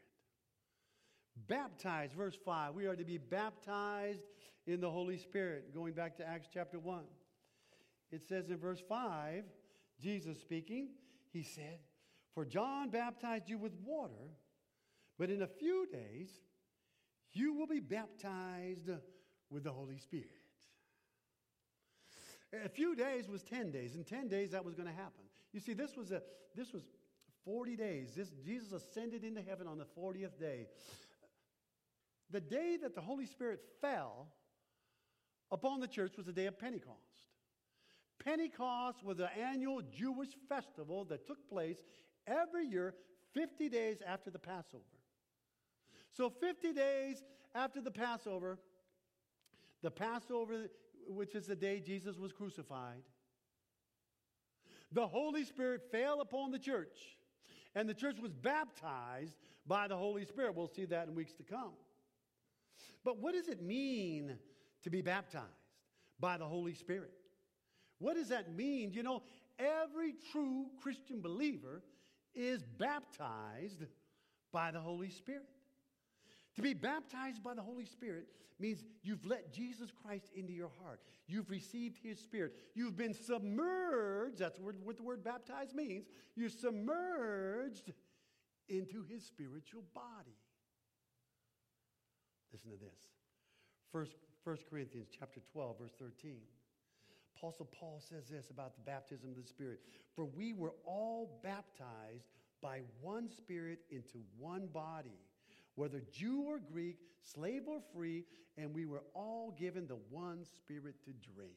Baptized, 1.48 2.14
verse 2.14 2.36
5. 2.44 2.74
We 2.74 2.86
are 2.86 2.96
to 2.96 3.04
be 3.04 3.18
baptized 3.18 4.22
in 4.66 4.80
the 4.80 4.90
Holy 4.90 5.18
Spirit. 5.18 5.74
Going 5.74 5.92
back 5.92 6.16
to 6.18 6.28
Acts 6.28 6.48
chapter 6.52 6.78
1. 6.78 7.02
It 8.10 8.26
says 8.26 8.48
in 8.48 8.56
verse 8.56 8.82
5, 8.88 9.44
Jesus 10.00 10.40
speaking, 10.40 10.90
he 11.32 11.42
said, 11.42 11.78
For 12.34 12.44
John 12.44 12.90
baptized 12.90 13.48
you 13.48 13.58
with 13.58 13.72
water, 13.84 14.36
but 15.18 15.30
in 15.30 15.42
a 15.42 15.46
few 15.46 15.86
days 15.92 16.30
you 17.32 17.54
will 17.54 17.66
be 17.66 17.80
baptized 17.80 18.88
with 19.50 19.64
the 19.64 19.72
Holy 19.72 19.98
Spirit. 19.98 20.37
A 22.52 22.68
few 22.68 22.94
days 22.94 23.28
was 23.28 23.42
10 23.42 23.70
days. 23.70 23.94
In 23.94 24.04
10 24.04 24.28
days, 24.28 24.50
that 24.50 24.64
was 24.64 24.74
going 24.74 24.88
to 24.88 24.94
happen. 24.94 25.24
You 25.52 25.60
see, 25.60 25.74
this 25.74 25.96
was, 25.96 26.12
a, 26.12 26.22
this 26.54 26.72
was 26.72 26.82
40 27.44 27.76
days. 27.76 28.14
This, 28.16 28.30
Jesus 28.44 28.72
ascended 28.72 29.24
into 29.24 29.42
heaven 29.42 29.66
on 29.66 29.78
the 29.78 29.86
40th 29.98 30.38
day. 30.38 30.66
The 32.30 32.40
day 32.40 32.78
that 32.82 32.94
the 32.94 33.00
Holy 33.00 33.26
Spirit 33.26 33.60
fell 33.80 34.28
upon 35.50 35.80
the 35.80 35.88
church 35.88 36.16
was 36.16 36.26
the 36.26 36.32
day 36.32 36.46
of 36.46 36.58
Pentecost. 36.58 36.96
Pentecost 38.22 39.02
was 39.04 39.18
an 39.18 39.28
annual 39.40 39.80
Jewish 39.80 40.30
festival 40.48 41.04
that 41.06 41.26
took 41.26 41.48
place 41.48 41.78
every 42.26 42.66
year, 42.66 42.94
50 43.34 43.68
days 43.68 43.98
after 44.06 44.30
the 44.30 44.38
Passover. 44.38 44.84
So, 46.10 46.30
50 46.30 46.72
days 46.72 47.22
after 47.54 47.80
the 47.80 47.90
Passover, 47.90 48.58
the 49.82 49.90
Passover, 49.90 50.68
which 51.08 51.34
is 51.34 51.46
the 51.46 51.56
day 51.56 51.80
Jesus 51.80 52.18
was 52.18 52.32
crucified, 52.32 53.02
the 54.92 55.06
Holy 55.06 55.44
Spirit 55.44 55.82
fell 55.90 56.20
upon 56.20 56.50
the 56.50 56.58
church, 56.58 57.18
and 57.74 57.88
the 57.88 57.94
church 57.94 58.18
was 58.20 58.32
baptized 58.32 59.36
by 59.66 59.88
the 59.88 59.96
Holy 59.96 60.24
Spirit. 60.24 60.54
We'll 60.54 60.68
see 60.68 60.86
that 60.86 61.08
in 61.08 61.14
weeks 61.14 61.34
to 61.34 61.42
come. 61.42 61.72
But 63.04 63.18
what 63.18 63.34
does 63.34 63.48
it 63.48 63.62
mean 63.62 64.38
to 64.82 64.90
be 64.90 65.02
baptized 65.02 65.44
by 66.18 66.38
the 66.38 66.46
Holy 66.46 66.74
Spirit? 66.74 67.12
What 67.98 68.14
does 68.14 68.28
that 68.28 68.54
mean? 68.54 68.92
You 68.92 69.02
know, 69.02 69.22
every 69.58 70.14
true 70.32 70.66
Christian 70.80 71.20
believer 71.20 71.82
is 72.34 72.62
baptized 72.62 73.84
by 74.52 74.70
the 74.70 74.80
Holy 74.80 75.10
Spirit. 75.10 75.48
To 76.58 76.62
be 76.62 76.74
baptized 76.74 77.40
by 77.44 77.54
the 77.54 77.62
Holy 77.62 77.84
Spirit 77.84 78.26
means 78.58 78.82
you've 79.04 79.24
let 79.24 79.52
Jesus 79.52 79.92
Christ 80.02 80.32
into 80.34 80.52
your 80.52 80.72
heart. 80.82 80.98
You've 81.28 81.50
received 81.50 81.98
His 82.02 82.18
Spirit. 82.18 82.52
You've 82.74 82.96
been 82.96 83.14
submerged. 83.14 84.38
That's 84.38 84.58
what 84.58 84.96
the 84.96 85.04
word 85.04 85.22
baptized 85.22 85.76
means. 85.76 86.06
You're 86.34 86.48
submerged 86.48 87.92
into 88.68 89.04
His 89.04 89.24
spiritual 89.24 89.84
body. 89.94 90.34
Listen 92.52 92.72
to 92.72 92.76
this. 92.76 93.06
First, 93.92 94.16
1 94.42 94.56
Corinthians 94.68 95.06
chapter 95.16 95.38
12, 95.52 95.78
verse 95.78 95.94
13. 95.96 96.38
Apostle 97.36 97.68
Paul 97.78 98.00
says 98.00 98.28
this 98.28 98.50
about 98.50 98.74
the 98.74 98.82
baptism 98.82 99.30
of 99.30 99.36
the 99.36 99.48
Spirit. 99.48 99.78
For 100.16 100.24
we 100.24 100.54
were 100.54 100.74
all 100.84 101.38
baptized 101.44 102.26
by 102.60 102.80
one 103.00 103.30
Spirit 103.30 103.78
into 103.92 104.18
one 104.36 104.66
body 104.66 105.20
whether 105.78 106.02
Jew 106.12 106.42
or 106.48 106.58
Greek, 106.58 106.96
slave 107.22 107.62
or 107.68 107.78
free, 107.94 108.24
and 108.56 108.74
we 108.74 108.84
were 108.84 109.04
all 109.14 109.54
given 109.56 109.86
the 109.86 109.98
one 110.10 110.44
Spirit 110.56 110.96
to 111.04 111.12
drink. 111.34 111.52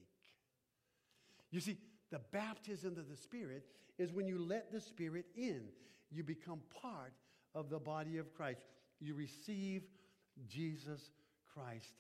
You 1.50 1.60
see, 1.60 1.78
the 2.12 2.22
baptism 2.32 3.00
of 3.00 3.10
the 3.10 3.18
Spirit 3.18 3.66
is 3.98 4.14
when 4.14 4.28
you 4.28 4.38
let 4.38 4.72
the 4.72 4.80
Spirit 4.80 5.26
in. 5.36 5.64
You 6.12 6.24
become 6.24 6.60
part 6.82 7.14
of 7.56 7.72
the 7.72 7.80
body 7.80 8.20
of 8.20 8.32
Christ. 8.32 8.62
You 9.00 9.16
receive 9.16 9.82
Jesus 10.48 11.10
Christ 11.52 11.96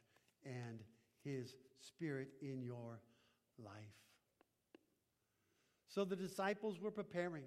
and 0.45 0.83
His 1.23 1.55
Spirit 1.79 2.27
in 2.43 2.61
your 2.61 2.99
life. 3.57 3.73
So 5.87 6.05
the 6.05 6.15
disciples 6.15 6.79
were 6.79 6.91
preparing. 6.91 7.45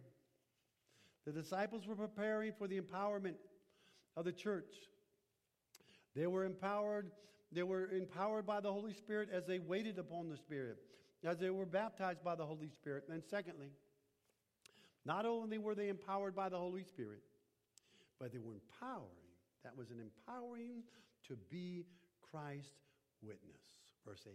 The 1.27 1.33
disciples 1.33 1.87
were 1.87 1.95
preparing 1.95 2.53
for 2.59 2.67
the 2.67 2.81
empowerment 2.81 3.35
of 4.16 4.24
the 4.24 4.33
church. 4.33 4.74
They 6.14 6.27
were 6.27 6.44
empowered, 6.44 7.11
they 7.53 7.62
were 7.62 7.88
empowered 7.88 8.46
by 8.46 8.61
the 8.61 8.72
Holy 8.72 8.94
Spirit 8.94 9.29
as 9.33 9.46
they 9.46 9.59
waited 9.59 9.98
upon 9.98 10.29
the 10.29 10.37
Spirit, 10.37 10.79
as 11.24 11.38
they 11.38 11.50
were 11.50 11.66
baptized 11.66 12.22
by 12.22 12.35
the 12.35 12.46
Holy 12.46 12.68
Spirit. 12.68 13.05
And 13.11 13.22
secondly, 13.29 13.70
not 15.05 15.27
only 15.27 15.59
were 15.59 15.74
they 15.74 15.88
empowered 15.88 16.35
by 16.35 16.48
the 16.48 16.59
Holy 16.59 16.85
Spirit, 16.85 17.22
but 18.20 18.33
they 18.33 18.38
were 18.38 18.55
empowering. 18.55 19.11
That 19.64 19.77
was 19.77 19.90
an 19.90 20.00
empowering 20.00 20.83
to 21.29 21.37
be 21.50 21.85
Christ's 22.31 22.70
witness. 23.22 23.61
Verse 24.07 24.22
8. 24.27 24.33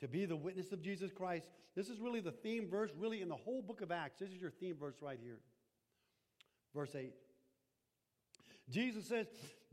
To 0.00 0.08
be 0.08 0.26
the 0.26 0.36
witness 0.36 0.72
of 0.72 0.82
Jesus 0.82 1.10
Christ. 1.10 1.46
This 1.74 1.88
is 1.88 1.98
really 1.98 2.20
the 2.20 2.32
theme 2.32 2.68
verse, 2.68 2.90
really, 2.96 3.22
in 3.22 3.28
the 3.28 3.36
whole 3.36 3.62
book 3.62 3.80
of 3.80 3.90
Acts. 3.90 4.20
This 4.20 4.30
is 4.30 4.40
your 4.40 4.50
theme 4.50 4.76
verse 4.78 4.96
right 5.00 5.18
here. 5.22 5.38
Verse 6.74 6.94
8. 6.94 7.12
Jesus 8.70 9.06
says, 9.06 9.26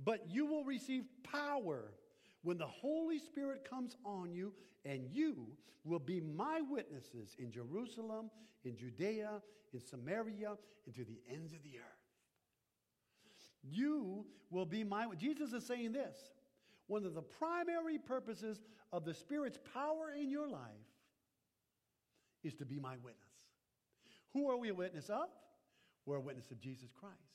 But 0.04 0.30
you 0.30 0.46
will 0.46 0.64
receive 0.64 1.04
power 1.24 1.94
when 2.44 2.58
the 2.58 2.68
Holy 2.68 3.20
Spirit 3.20 3.68
comes 3.70 3.96
on 4.06 4.34
you, 4.34 4.54
and 4.86 5.08
you 5.12 5.48
will 5.84 6.00
be 6.00 6.20
my 6.20 6.62
witnesses 6.62 7.36
in 7.40 7.52
Jerusalem, 7.52 8.30
in 8.64 8.78
Judea, 8.78 9.42
in 9.74 9.80
Samaria, 9.80 10.58
and 10.86 10.96
to 10.96 11.04
the 11.04 11.20
ends 11.32 11.54
of 11.54 11.64
the 11.64 11.78
earth. 11.78 12.04
You 13.64 14.26
will 14.50 14.66
be 14.66 14.84
my 14.84 15.08
Jesus 15.18 15.54
is 15.54 15.66
saying 15.66 15.94
this. 15.94 16.18
One 16.88 17.06
of 17.06 17.14
the 17.14 17.22
primary 17.22 17.98
purposes 17.98 18.62
of 18.92 19.06
the 19.06 19.14
Spirit's 19.14 19.58
power 19.74 20.12
in 20.16 20.30
your 20.30 20.48
life 20.48 20.60
is 22.44 22.54
to 22.56 22.66
be 22.66 22.78
my 22.78 22.98
witness. 22.98 23.24
Who 24.34 24.50
are 24.50 24.58
we 24.58 24.70
a 24.70 24.74
witness 24.74 25.10
of? 25.10 25.30
We're 26.06 26.18
a 26.18 26.22
witness 26.22 26.52
of 26.52 26.60
Jesus 26.60 26.90
Christ. 27.00 27.33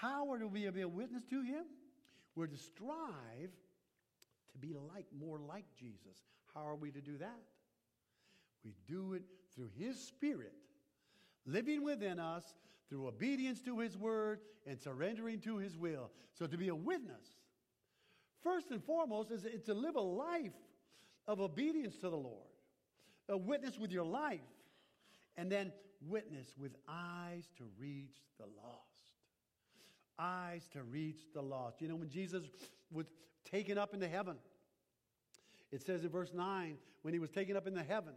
How 0.00 0.30
are 0.30 0.46
we 0.46 0.64
to 0.64 0.72
be 0.72 0.82
a 0.82 0.88
witness 0.88 1.24
to 1.30 1.42
him? 1.42 1.64
We're 2.36 2.46
to 2.46 2.56
strive 2.56 3.50
to 4.52 4.58
be 4.58 4.74
like 4.94 5.06
more 5.18 5.40
like 5.40 5.64
Jesus. 5.78 6.22
How 6.54 6.66
are 6.66 6.76
we 6.76 6.90
to 6.92 7.00
do 7.00 7.18
that? 7.18 7.42
We 8.64 8.74
do 8.86 9.14
it 9.14 9.22
through 9.54 9.70
his 9.76 9.98
spirit 9.98 10.54
living 11.46 11.82
within 11.82 12.20
us 12.20 12.44
through 12.88 13.08
obedience 13.08 13.60
to 13.62 13.78
his 13.80 13.96
word 13.96 14.40
and 14.66 14.78
surrendering 14.78 15.40
to 15.40 15.56
his 15.56 15.76
will. 15.76 16.10
So 16.38 16.46
to 16.46 16.56
be 16.56 16.68
a 16.68 16.74
witness, 16.74 17.26
first 18.42 18.70
and 18.70 18.82
foremost, 18.84 19.30
is 19.30 19.46
to 19.64 19.74
live 19.74 19.96
a 19.96 20.00
life 20.00 20.52
of 21.26 21.40
obedience 21.40 21.96
to 21.96 22.10
the 22.10 22.16
Lord. 22.16 22.46
A 23.28 23.36
witness 23.36 23.78
with 23.78 23.90
your 23.90 24.04
life, 24.04 24.40
and 25.36 25.50
then 25.50 25.72
witness 26.06 26.54
with 26.56 26.72
eyes 26.88 27.44
to 27.58 27.64
reach 27.78 28.16
the 28.38 28.46
lost 28.46 28.87
eyes 30.18 30.68
to 30.72 30.82
reach 30.82 31.20
the 31.34 31.42
lost. 31.42 31.80
You 31.80 31.88
know, 31.88 31.96
when 31.96 32.08
Jesus 32.08 32.44
was 32.90 33.06
taken 33.44 33.78
up 33.78 33.94
into 33.94 34.08
heaven, 34.08 34.36
it 35.70 35.82
says 35.82 36.04
in 36.04 36.10
verse 36.10 36.32
9, 36.34 36.76
when 37.02 37.14
he 37.14 37.20
was 37.20 37.30
taken 37.30 37.56
up 37.56 37.66
into 37.66 37.82
heaven, 37.82 38.14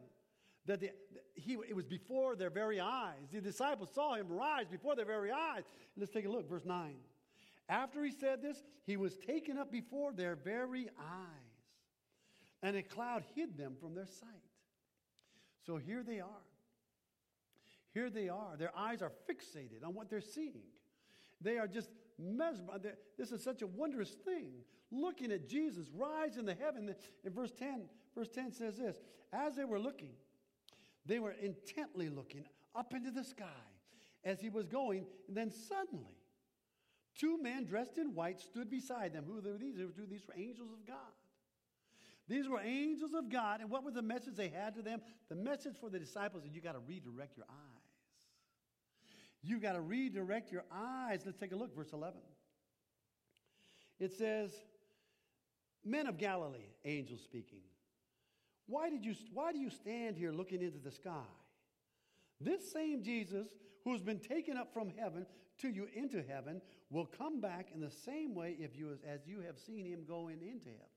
that 0.65 0.79
the, 0.79 0.91
he, 1.33 1.57
it 1.67 1.75
was 1.75 1.85
before 1.85 2.35
their 2.35 2.49
very 2.49 2.79
eyes. 2.79 3.29
The 3.31 3.41
disciples 3.41 3.89
saw 3.93 4.15
him 4.15 4.27
rise 4.29 4.67
before 4.67 4.95
their 4.95 5.05
very 5.05 5.31
eyes. 5.31 5.63
Let's 5.97 6.11
take 6.11 6.25
a 6.25 6.29
look, 6.29 6.49
verse 6.49 6.65
9. 6.65 6.95
After 7.67 8.03
he 8.03 8.11
said 8.11 8.41
this, 8.41 8.63
he 8.85 8.97
was 8.97 9.15
taken 9.15 9.57
up 9.57 9.71
before 9.71 10.13
their 10.13 10.35
very 10.35 10.89
eyes, 10.99 11.61
and 12.61 12.75
a 12.75 12.83
cloud 12.83 13.23
hid 13.35 13.57
them 13.57 13.75
from 13.79 13.95
their 13.95 14.07
sight. 14.07 14.29
So 15.65 15.77
here 15.77 16.03
they 16.03 16.19
are. 16.19 16.45
Here 17.93 18.09
they 18.09 18.29
are. 18.29 18.55
Their 18.57 18.75
eyes 18.75 19.01
are 19.01 19.11
fixated 19.29 19.85
on 19.85 19.93
what 19.93 20.09
they're 20.09 20.21
seeing. 20.21 20.63
They 21.41 21.57
are 21.57 21.67
just 21.67 21.89
mesmerized. 22.19 22.85
This 23.17 23.31
is 23.31 23.43
such 23.43 23.61
a 23.61 23.67
wondrous 23.67 24.11
thing. 24.25 24.51
Looking 24.91 25.31
at 25.31 25.47
Jesus 25.47 25.87
rise 25.95 26.37
in 26.37 26.45
the 26.45 26.53
heaven. 26.53 26.93
In 27.23 27.33
verse 27.33 27.51
10, 27.51 27.83
verse 28.15 28.29
10 28.29 28.51
says 28.51 28.77
this 28.77 28.97
As 29.33 29.55
they 29.55 29.65
were 29.65 29.79
looking, 29.79 30.13
they 31.05 31.19
were 31.19 31.31
intently 31.41 32.09
looking 32.09 32.45
up 32.75 32.93
into 32.93 33.11
the 33.11 33.23
sky 33.23 33.45
as 34.23 34.39
he 34.39 34.49
was 34.49 34.67
going. 34.67 35.05
And 35.27 35.35
then 35.35 35.51
suddenly, 35.51 36.17
two 37.15 37.41
men 37.41 37.65
dressed 37.65 37.97
in 37.97 38.13
white 38.13 38.39
stood 38.39 38.69
beside 38.69 39.13
them. 39.13 39.25
Who 39.25 39.35
were 39.35 39.57
these? 39.57 39.75
These 40.09 40.27
were 40.27 40.35
angels 40.35 40.69
of 40.71 40.85
God. 40.85 40.97
These 42.27 42.47
were 42.47 42.61
angels 42.61 43.13
of 43.13 43.29
God. 43.29 43.61
And 43.61 43.69
what 43.69 43.83
was 43.83 43.93
the 43.93 44.01
message 44.01 44.35
they 44.35 44.49
had 44.49 44.75
to 44.75 44.81
them? 44.81 45.01
The 45.29 45.35
message 45.35 45.75
for 45.79 45.89
the 45.89 45.99
disciples 45.99 46.45
is 46.45 46.53
you 46.53 46.61
got 46.61 46.73
to 46.73 46.79
redirect 46.79 47.35
your 47.37 47.47
eyes. 47.49 47.80
You 49.43 49.59
got 49.59 49.73
to 49.73 49.81
redirect 49.81 50.51
your 50.51 50.63
eyes. 50.71 51.21
Let's 51.25 51.37
take 51.37 51.51
a 51.51 51.55
look, 51.55 51.75
verse 51.75 51.93
11. 51.93 52.19
It 53.99 54.13
says, 54.13 54.51
Men 55.83 56.07
of 56.07 56.17
Galilee, 56.17 56.69
angels 56.85 57.21
speaking, 57.23 57.61
why, 58.67 58.89
did 58.89 59.05
you, 59.05 59.15
why 59.33 59.51
do 59.51 59.59
you 59.59 59.69
stand 59.69 60.15
here 60.15 60.31
looking 60.31 60.61
into 60.61 60.77
the 60.77 60.91
sky? 60.91 61.25
This 62.39 62.71
same 62.71 63.03
Jesus 63.03 63.47
who's 63.83 64.01
been 64.01 64.19
taken 64.19 64.57
up 64.57 64.73
from 64.73 64.91
heaven 64.97 65.25
to 65.59 65.69
you 65.69 65.87
into 65.93 66.23
heaven 66.23 66.61
will 66.89 67.05
come 67.05 67.41
back 67.41 67.67
in 67.73 67.79
the 67.79 67.91
same 67.91 68.33
way 68.35 68.55
if 68.59 68.75
you, 68.75 68.97
as 69.07 69.27
you 69.27 69.41
have 69.41 69.57
seen 69.57 69.85
him 69.85 70.03
going 70.07 70.41
into 70.41 70.69
heaven. 70.69 70.87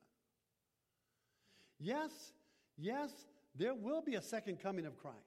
Yes, 1.78 2.32
yes, 2.78 3.10
there 3.54 3.74
will 3.74 4.02
be 4.02 4.14
a 4.14 4.22
second 4.22 4.60
coming 4.60 4.86
of 4.86 4.96
Christ. 4.96 5.18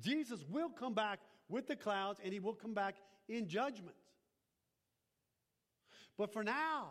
Jesus 0.00 0.44
will 0.48 0.68
come 0.68 0.94
back 0.94 1.20
with 1.48 1.66
the 1.66 1.76
clouds 1.76 2.20
and 2.22 2.32
he 2.32 2.40
will 2.40 2.54
come 2.54 2.74
back 2.74 2.96
in 3.28 3.48
judgment. 3.48 3.96
But 6.16 6.32
for 6.32 6.44
now, 6.44 6.90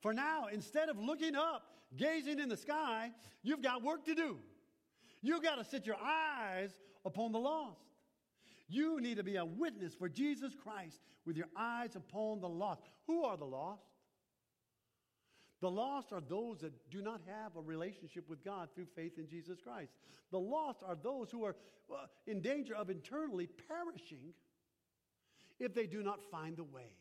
for 0.00 0.12
now, 0.12 0.48
instead 0.52 0.88
of 0.88 0.98
looking 0.98 1.34
up, 1.34 1.62
gazing 1.96 2.38
in 2.38 2.48
the 2.48 2.56
sky, 2.56 3.12
you've 3.42 3.62
got 3.62 3.82
work 3.82 4.04
to 4.06 4.14
do. 4.14 4.38
You've 5.22 5.42
got 5.42 5.56
to 5.56 5.64
set 5.64 5.86
your 5.86 5.96
eyes 5.96 6.70
upon 7.04 7.32
the 7.32 7.38
lost. 7.38 7.80
You 8.68 9.00
need 9.00 9.16
to 9.16 9.24
be 9.24 9.36
a 9.36 9.44
witness 9.44 9.94
for 9.94 10.08
Jesus 10.08 10.52
Christ 10.54 11.00
with 11.24 11.36
your 11.36 11.48
eyes 11.56 11.96
upon 11.96 12.40
the 12.40 12.48
lost. 12.48 12.82
Who 13.06 13.24
are 13.24 13.36
the 13.36 13.46
lost? 13.46 13.87
The 15.60 15.70
lost 15.70 16.12
are 16.12 16.20
those 16.20 16.60
that 16.60 16.72
do 16.90 17.02
not 17.02 17.20
have 17.26 17.56
a 17.56 17.60
relationship 17.60 18.28
with 18.28 18.44
God 18.44 18.68
through 18.74 18.86
faith 18.94 19.18
in 19.18 19.28
Jesus 19.28 19.58
Christ. 19.62 19.92
The 20.30 20.38
lost 20.38 20.82
are 20.86 20.96
those 20.96 21.30
who 21.30 21.44
are 21.44 21.56
uh, 21.92 22.06
in 22.26 22.40
danger 22.40 22.76
of 22.76 22.90
internally 22.90 23.48
perishing 23.68 24.34
if 25.58 25.74
they 25.74 25.86
do 25.86 26.02
not 26.02 26.20
find 26.30 26.56
the 26.56 26.64
way. 26.64 26.92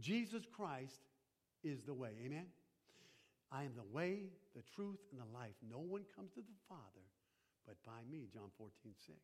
Jesus 0.00 0.44
Christ 0.50 1.00
is 1.62 1.82
the 1.82 1.94
way. 1.94 2.10
Amen? 2.24 2.46
I 3.52 3.62
am 3.62 3.72
the 3.76 3.96
way, 3.96 4.30
the 4.56 4.62
truth, 4.74 4.98
and 5.12 5.20
the 5.20 5.38
life. 5.38 5.54
No 5.70 5.78
one 5.78 6.02
comes 6.16 6.32
to 6.32 6.40
the 6.40 6.46
Father 6.68 7.08
but 7.68 7.76
by 7.84 8.00
me, 8.10 8.28
John 8.32 8.48
14, 8.56 8.72
6. 9.06 9.18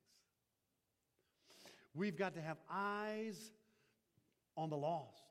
We've 1.95 2.17
got 2.17 2.35
to 2.35 2.43
have 2.43 2.59
eyes 2.71 3.53
on 4.55 4.69
the 4.69 4.77
lost, 4.77 5.23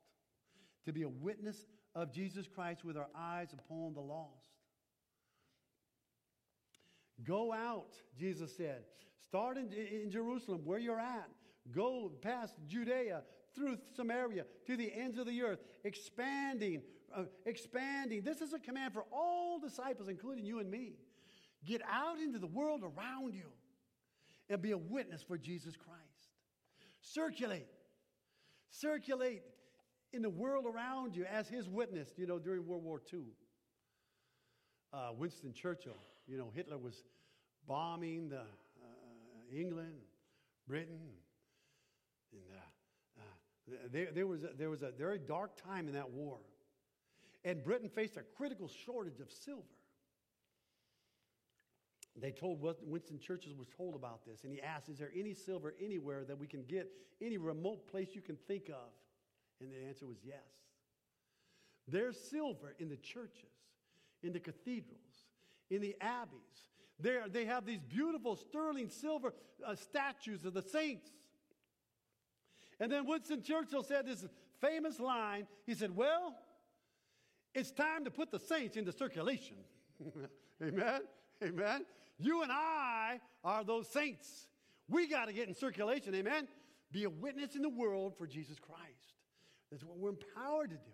to 0.84 0.92
be 0.92 1.02
a 1.02 1.08
witness 1.08 1.56
of 1.94 2.12
Jesus 2.12 2.46
Christ 2.46 2.84
with 2.84 2.96
our 2.96 3.08
eyes 3.16 3.52
upon 3.52 3.94
the 3.94 4.00
lost. 4.00 4.54
Go 7.22 7.52
out, 7.52 7.94
Jesus 8.18 8.56
said. 8.56 8.82
Start 9.24 9.56
in, 9.56 9.72
in 9.72 10.10
Jerusalem, 10.10 10.62
where 10.64 10.78
you're 10.78 11.00
at. 11.00 11.28
Go 11.72 12.12
past 12.20 12.54
Judea, 12.66 13.22
through 13.54 13.78
Samaria, 13.94 14.44
to 14.66 14.76
the 14.76 14.92
ends 14.92 15.18
of 15.18 15.26
the 15.26 15.42
earth, 15.42 15.60
expanding, 15.84 16.82
uh, 17.14 17.24
expanding. 17.46 18.22
This 18.22 18.40
is 18.40 18.52
a 18.52 18.58
command 18.58 18.92
for 18.92 19.04
all 19.12 19.60
disciples, 19.60 20.08
including 20.08 20.44
you 20.44 20.58
and 20.58 20.70
me. 20.70 20.94
Get 21.64 21.80
out 21.90 22.18
into 22.18 22.38
the 22.38 22.46
world 22.46 22.82
around 22.82 23.34
you 23.34 23.50
and 24.50 24.60
be 24.60 24.72
a 24.72 24.78
witness 24.78 25.22
for 25.22 25.38
Jesus 25.38 25.76
Christ. 25.76 26.00
Circulate. 27.00 27.68
Circulate 28.70 29.42
in 30.14 30.22
the 30.22 30.30
world 30.30 30.64
around 30.64 31.16
you 31.16 31.24
as 31.24 31.48
his 31.48 31.68
witness, 31.68 32.08
you 32.16 32.26
know, 32.26 32.38
during 32.38 32.66
World 32.66 32.84
War 32.84 33.02
II. 33.12 33.20
Uh, 34.92 35.10
Winston 35.18 35.52
Churchill, 35.52 35.98
you 36.28 36.38
know, 36.38 36.52
Hitler 36.54 36.78
was 36.78 37.02
bombing 37.66 38.28
the, 38.28 38.40
uh, 38.40 38.44
England, 39.52 39.96
Britain, 40.68 41.00
and 42.32 42.42
uh, 42.52 43.22
uh, 43.72 43.88
there, 43.90 44.08
there, 44.14 44.26
was 44.26 44.44
a, 44.44 44.50
there 44.56 44.70
was 44.70 44.82
a 44.82 44.92
very 44.92 45.18
dark 45.18 45.60
time 45.60 45.88
in 45.88 45.94
that 45.94 46.10
war. 46.10 46.38
And 47.44 47.62
Britain 47.62 47.88
faced 47.88 48.16
a 48.16 48.22
critical 48.36 48.68
shortage 48.68 49.20
of 49.20 49.30
silver. 49.30 49.62
They 52.16 52.30
told 52.30 52.60
what 52.60 52.78
Winston 52.86 53.18
Churchill 53.18 53.54
was 53.58 53.66
told 53.76 53.96
about 53.96 54.24
this, 54.24 54.44
and 54.44 54.52
he 54.52 54.62
asked, 54.62 54.88
Is 54.88 54.98
there 54.98 55.10
any 55.18 55.34
silver 55.34 55.74
anywhere 55.82 56.24
that 56.24 56.38
we 56.38 56.46
can 56.46 56.62
get, 56.62 56.88
any 57.20 57.38
remote 57.38 57.88
place 57.88 58.10
you 58.12 58.20
can 58.20 58.36
think 58.46 58.68
of? 58.68 58.92
And 59.60 59.72
the 59.72 59.88
answer 59.88 60.06
was 60.06 60.18
yes. 60.24 60.36
There's 61.86 62.18
silver 62.18 62.74
in 62.78 62.88
the 62.88 62.96
churches, 62.96 63.50
in 64.22 64.32
the 64.32 64.40
cathedrals, 64.40 65.28
in 65.70 65.80
the 65.80 65.96
abbeys. 66.00 66.40
There, 67.00 67.24
they 67.28 67.44
have 67.44 67.66
these 67.66 67.80
beautiful 67.80 68.36
sterling 68.36 68.88
silver 68.88 69.34
uh, 69.66 69.74
statues 69.74 70.44
of 70.44 70.54
the 70.54 70.62
saints. 70.62 71.10
And 72.80 72.90
then 72.90 73.06
Winston 73.06 73.42
Churchill 73.42 73.82
said 73.82 74.06
this 74.06 74.24
famous 74.60 74.98
line. 74.98 75.46
He 75.66 75.74
said, 75.74 75.94
Well, 75.94 76.34
it's 77.54 77.70
time 77.70 78.04
to 78.04 78.10
put 78.10 78.30
the 78.30 78.40
saints 78.40 78.76
into 78.76 78.92
circulation. 78.92 79.56
Amen. 80.62 81.00
Amen. 81.42 81.84
You 82.18 82.42
and 82.42 82.50
I 82.52 83.20
are 83.42 83.64
those 83.64 83.88
saints. 83.88 84.46
We 84.88 85.08
got 85.08 85.26
to 85.26 85.32
get 85.32 85.48
in 85.48 85.54
circulation. 85.54 86.14
Amen. 86.14 86.48
Be 86.92 87.04
a 87.04 87.10
witness 87.10 87.56
in 87.56 87.62
the 87.62 87.68
world 87.68 88.14
for 88.16 88.26
Jesus 88.26 88.58
Christ. 88.58 89.13
That's 89.74 89.82
what 89.82 89.98
we're 89.98 90.10
empowered 90.10 90.70
to 90.70 90.76
do. 90.76 90.92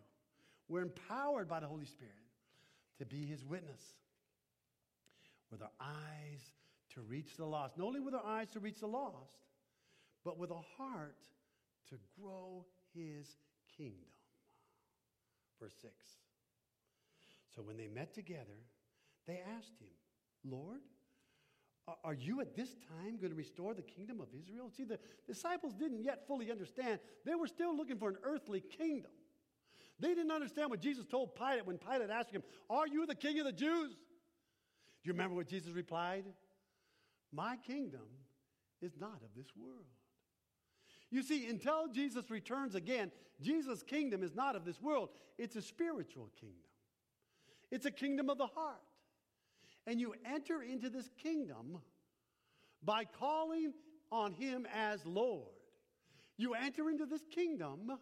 We're 0.67 0.81
empowered 0.81 1.51
by 1.51 1.61
the 1.61 1.67
Holy 1.67 1.85
Spirit 1.85 2.15
to 2.99 3.05
be 3.05 3.27
his 3.27 3.45
witness 3.45 3.83
with 5.51 5.61
our 5.61 5.71
eyes 5.79 6.41
to 6.95 7.03
reach 7.03 7.37
the 7.37 7.45
lost. 7.45 7.77
Not 7.77 7.89
only 7.89 8.01
with 8.01 8.15
our 8.15 8.25
eyes 8.25 8.49
to 8.53 8.61
reach 8.61 8.81
the 8.81 8.87
lost, 8.87 9.37
but 10.25 10.39
with 10.39 10.51
a 10.51 10.63
heart 10.79 11.19
to 11.91 11.97
grow 12.19 12.65
his 12.95 13.37
kingdom. 13.77 14.09
Verse 15.61 15.75
6. 15.83 15.93
So 17.55 17.61
when 17.61 17.77
they 17.77 17.89
met 17.89 18.15
together, 18.15 18.65
they 19.27 19.43
asked 19.59 19.79
him, 19.79 20.51
Lord, 20.51 20.81
are 22.05 22.15
you 22.15 22.41
at 22.41 22.57
this 22.57 22.77
time 22.89 23.17
going 23.17 23.31
to 23.31 23.37
restore 23.37 23.75
the 23.75 23.83
kingdom 23.83 24.21
of 24.21 24.29
Israel? 24.39 24.71
See, 24.77 24.85
the 24.85 24.99
disciples 25.27 25.75
didn't 25.75 26.03
yet 26.03 26.27
fully 26.27 26.51
understand. 26.51 27.01
They 27.25 27.35
were 27.35 27.47
still 27.47 27.77
looking 27.77 27.99
for 27.99 28.09
an 28.09 28.17
earthly 28.23 28.61
kingdom. 28.61 29.11
They 29.99 30.15
didn't 30.15 30.31
understand 30.31 30.71
what 30.71 30.81
Jesus 30.81 31.05
told 31.05 31.35
Pilate 31.35 31.67
when 31.67 31.79
Pilate 31.79 32.11
asked 32.11 32.31
him, 32.31 32.43
Are 32.69 32.87
you 32.87 33.07
the 33.07 33.15
king 33.15 33.39
of 33.39 33.45
the 33.47 33.53
Jews? 33.53 33.91
Do 33.93 35.09
you 35.09 35.13
remember 35.13 35.37
what 35.37 35.49
Jesus 35.49 35.73
replied? 35.73 36.25
My 37.33 37.57
kingdom 37.57 38.07
is 38.81 38.93
not 38.99 39.23
of 39.23 39.31
this 39.37 39.47
world. 39.57 39.87
You 41.11 41.23
see, 41.23 41.49
until 41.49 41.89
Jesus 41.89 42.31
returns 42.31 42.75
again, 42.75 43.11
Jesus' 43.41 43.83
kingdom 43.83 44.23
is 44.23 44.35
not 44.35 44.57
of 44.57 44.65
this 44.65 44.81
world. 44.81 45.11
It's 45.39 45.57
a 45.57 45.63
spiritual 45.63 46.31
kingdom, 46.41 46.59
it's 47.71 47.87
a 47.87 47.91
kingdom 47.91 48.31
of 48.31 48.39
the 48.39 48.47
heart. 48.47 48.81
And 49.87 50.01
you 50.01 50.15
enter 50.25 50.63
into 50.63 50.91
this 50.91 51.09
kingdom 51.23 51.79
by 52.83 53.05
calling 53.05 53.73
on 54.13 54.33
him 54.33 54.67
as 54.75 55.05
Lord. 55.05 55.49
You 56.37 56.55
enter 56.55 56.89
into 56.91 57.07
this 57.07 57.23
kingdom 57.31 57.99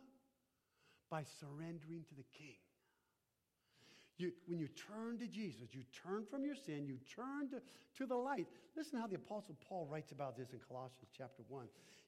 by 1.10 1.24
surrendering 1.40 2.04
to 2.08 2.14
the 2.14 2.24
king. 2.36 2.58
You, 4.18 4.32
when 4.46 4.58
you 4.58 4.68
turn 4.68 5.18
to 5.18 5.28
Jesus, 5.28 5.68
you 5.72 5.82
turn 5.92 6.24
from 6.28 6.44
your 6.44 6.56
sin, 6.56 6.86
you 6.86 6.98
turn 7.14 7.48
to, 7.50 7.62
to 7.98 8.06
the 8.06 8.16
light. 8.16 8.48
Listen 8.76 8.98
how 8.98 9.06
the 9.06 9.14
Apostle 9.14 9.56
Paul 9.68 9.86
writes 9.90 10.10
about 10.10 10.36
this 10.36 10.52
in 10.52 10.58
Colossians 10.58 11.08
chapter 11.16 11.42
1. 11.46 11.66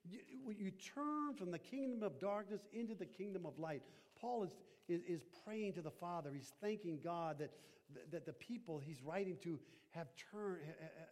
You, 0.09 0.19
you 0.59 0.71
turn 0.73 1.35
from 1.37 1.53
the 1.53 1.59
kingdom 1.59 2.03
of 2.03 2.19
darkness 2.19 2.63
into 2.73 2.95
the 2.97 3.07
kingdom 3.07 3.47
of 3.47 3.59
light. 3.61 3.83
Paul 4.21 4.43
is, 4.43 4.51
is, 4.89 5.03
is 5.07 5.21
praying 5.45 5.75
to 5.75 5.83
the 5.83 5.91
Father. 5.91 6.31
He's 6.35 6.53
thanking 6.61 6.99
God 7.03 7.39
that, 7.39 7.51
that 8.11 8.27
the 8.27 8.33
people 8.33 8.79
he's 8.79 9.03
writing 9.03 9.37
to 9.43 9.59
have 9.91 10.09
turned, 10.33 10.61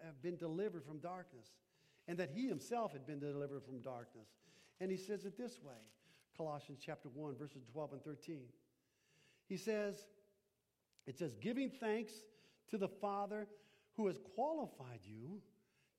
have 0.04 0.20
been 0.22 0.36
delivered 0.36 0.84
from 0.84 0.98
darkness, 0.98 1.46
and 2.06 2.18
that 2.18 2.30
he 2.30 2.46
himself 2.46 2.92
had 2.92 3.06
been 3.06 3.18
delivered 3.18 3.64
from 3.64 3.80
darkness. 3.80 4.28
And 4.80 4.90
he 4.90 4.96
says 4.96 5.24
it 5.24 5.36
this 5.36 5.60
way 5.62 5.74
Colossians 6.36 6.80
chapter 6.84 7.08
1, 7.08 7.36
verses 7.36 7.62
12 7.72 7.92
and 7.94 8.04
13. 8.04 8.42
He 9.48 9.56
says, 9.56 10.06
it 11.06 11.18
says, 11.18 11.34
giving 11.40 11.70
thanks 11.70 12.12
to 12.70 12.78
the 12.78 12.88
Father 12.88 13.48
who 13.96 14.06
has 14.06 14.18
qualified 14.34 15.00
you 15.02 15.40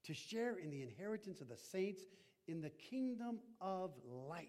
to 0.06 0.14
share 0.14 0.56
in 0.56 0.70
the 0.70 0.82
inheritance 0.82 1.42
of 1.42 1.50
the 1.50 1.58
saints 1.58 2.04
in 2.48 2.62
the 2.62 2.70
kingdom 2.70 3.40
of 3.60 3.92
light. 4.06 4.48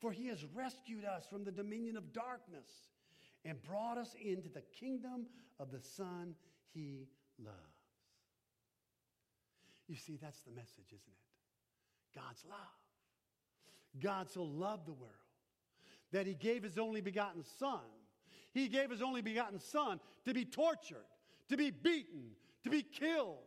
For 0.00 0.12
he 0.12 0.26
has 0.26 0.44
rescued 0.54 1.04
us 1.04 1.26
from 1.28 1.44
the 1.44 1.52
dominion 1.52 1.96
of 1.96 2.12
darkness 2.12 2.68
and 3.44 3.62
brought 3.62 3.98
us 3.98 4.14
into 4.22 4.48
the 4.48 4.62
kingdom 4.78 5.26
of 5.58 5.70
the 5.70 5.80
Son 5.80 6.34
he 6.72 7.08
loves. 7.38 7.56
You 9.86 9.96
see, 9.96 10.18
that's 10.20 10.40
the 10.42 10.50
message, 10.50 10.86
isn't 10.88 10.98
it? 11.08 12.18
God's 12.18 12.44
love. 12.48 12.58
God 14.00 14.30
so 14.30 14.42
loved 14.42 14.86
the 14.86 14.92
world 14.92 15.12
that 16.12 16.26
he 16.26 16.34
gave 16.34 16.62
his 16.62 16.78
only 16.78 17.00
begotten 17.00 17.42
Son. 17.58 17.80
He 18.52 18.68
gave 18.68 18.90
his 18.90 19.02
only 19.02 19.22
begotten 19.22 19.58
Son 19.58 20.00
to 20.24 20.34
be 20.34 20.44
tortured, 20.44 21.06
to 21.48 21.56
be 21.56 21.70
beaten, 21.70 22.30
to 22.64 22.70
be 22.70 22.82
killed, 22.82 23.38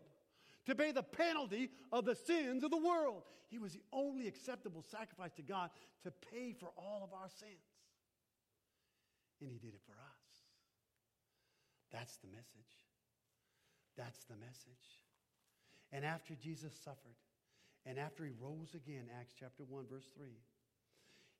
to 0.65 0.75
pay 0.75 0.91
the 0.91 1.03
penalty 1.03 1.69
of 1.91 2.05
the 2.05 2.15
sins 2.15 2.63
of 2.63 2.71
the 2.71 2.77
world. 2.77 3.23
He 3.49 3.59
was 3.59 3.73
the 3.73 3.83
only 3.91 4.27
acceptable 4.27 4.83
sacrifice 4.89 5.33
to 5.33 5.41
God 5.41 5.69
to 6.03 6.11
pay 6.31 6.53
for 6.53 6.71
all 6.77 7.01
of 7.03 7.13
our 7.13 7.29
sins. 7.29 7.51
And 9.41 9.49
he 9.49 9.57
did 9.57 9.73
it 9.73 9.81
for 9.85 9.93
us. 9.93 10.21
That's 11.91 12.17
the 12.17 12.27
message. 12.27 12.73
That's 13.97 14.23
the 14.25 14.35
message. 14.37 15.01
And 15.91 16.05
after 16.05 16.35
Jesus 16.35 16.73
suffered, 16.83 17.17
and 17.85 17.99
after 17.99 18.23
he 18.23 18.31
rose 18.39 18.75
again, 18.75 19.05
Acts 19.19 19.33
chapter 19.37 19.63
1, 19.67 19.85
verse 19.89 20.07
3, 20.15 20.29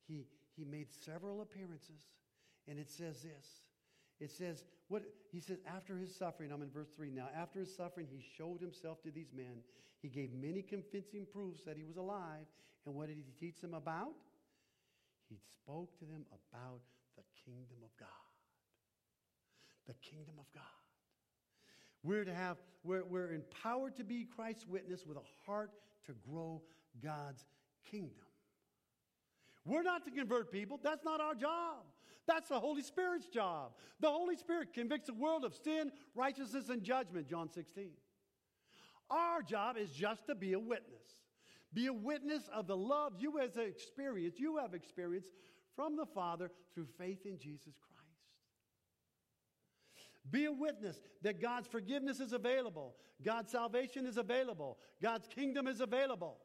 he, 0.08 0.26
he 0.58 0.66
made 0.66 0.88
several 0.92 1.42
appearances. 1.42 2.02
And 2.68 2.80
it 2.80 2.90
says 2.90 3.22
this. 3.22 3.48
It 4.20 4.32
says, 4.32 4.66
what 4.88 5.04
he 5.32 5.40
says, 5.40 5.58
after 5.66 5.98
his 5.98 6.16
suffering, 6.16 6.52
I'm 6.52 6.62
in 6.62 6.70
verse 6.70 6.90
3 6.96 7.10
now. 7.12 7.30
After 7.36 7.60
his 7.60 7.76
suffering, 7.76 8.08
he 8.12 8.24
showed 8.38 8.60
himself 8.60 9.02
to 9.04 9.12
these 9.12 9.32
men. 9.36 9.64
He 10.02 10.10
gave 10.10 10.34
many 10.34 10.62
convincing 10.62 11.26
proofs 11.32 11.62
that 11.66 11.78
he 11.78 11.84
was 11.84 11.98
alive. 11.98 12.46
And 12.86 12.96
what 12.96 13.08
did 13.08 13.18
he 13.18 13.26
teach 13.40 13.62
them 13.62 13.74
about? 13.74 14.14
He 15.30 15.38
spoke 15.38 15.98
to 16.00 16.06
them 16.06 16.26
about 16.32 16.82
kingdom 17.46 17.78
of 17.84 17.96
God. 18.00 18.08
The 19.88 19.94
kingdom 19.96 20.36
of 20.40 20.46
God. 20.54 20.64
We're 22.04 22.26
to 22.26 22.34
have, 22.34 22.58
we're, 22.84 23.04
we're 23.04 23.34
empowered 23.34 23.96
to 23.98 24.04
be 24.04 24.26
Christ's 24.26 24.66
witness 24.68 25.06
with 25.06 25.18
a 25.18 25.46
heart 25.46 25.72
to 26.06 26.14
grow 26.30 26.62
God's 27.04 27.46
kingdom. 27.90 28.26
We're 29.66 29.84
not 29.84 30.04
to 30.06 30.12
convert 30.12 30.52
people. 30.52 30.80
That's 30.84 31.06
not 31.06 31.22
our 31.22 31.36
job. 31.36 31.84
That's 32.28 32.50
the 32.50 32.60
Holy 32.60 32.82
Spirit's 32.82 33.28
job. 33.28 33.74
The 34.00 34.10
Holy 34.10 34.36
Spirit 34.36 34.74
convicts 34.74 35.08
the 35.08 35.14
world 35.14 35.44
of 35.44 35.54
sin, 35.56 35.92
righteousness, 36.16 36.70
and 36.70 36.84
judgment, 36.84 37.28
John 37.28 37.50
16. 37.50 37.92
Our 39.10 39.42
job 39.42 39.78
is 39.78 39.90
just 39.92 40.26
to 40.28 40.36
be 40.36 40.54
a 40.54 40.60
witness. 40.60 41.02
Be 41.74 41.88
a 41.88 41.94
witness 41.94 42.50
of 42.54 42.68
the 42.68 42.78
love 42.78 43.14
you 43.20 43.40
as 43.40 43.58
experienced, 43.58 44.40
you 44.40 44.58
have 44.58 44.74
experienced 44.74 45.30
from 45.76 45.96
the 45.96 46.06
Father 46.06 46.52
through 46.74 46.88
faith 46.98 47.26
in 47.26 47.38
Jesus 47.38 47.74
Christ. 47.80 48.02
Be 50.30 50.46
a 50.46 50.52
witness 50.52 51.02
that 51.24 51.42
God's 51.42 51.68
forgiveness 51.68 52.20
is 52.20 52.34
available, 52.34 52.96
God's 53.24 53.52
salvation 53.52 54.06
is 54.06 54.18
available, 54.18 54.78
God's 55.02 55.28
kingdom 55.28 55.68
is 55.68 55.82
available. 55.82 56.38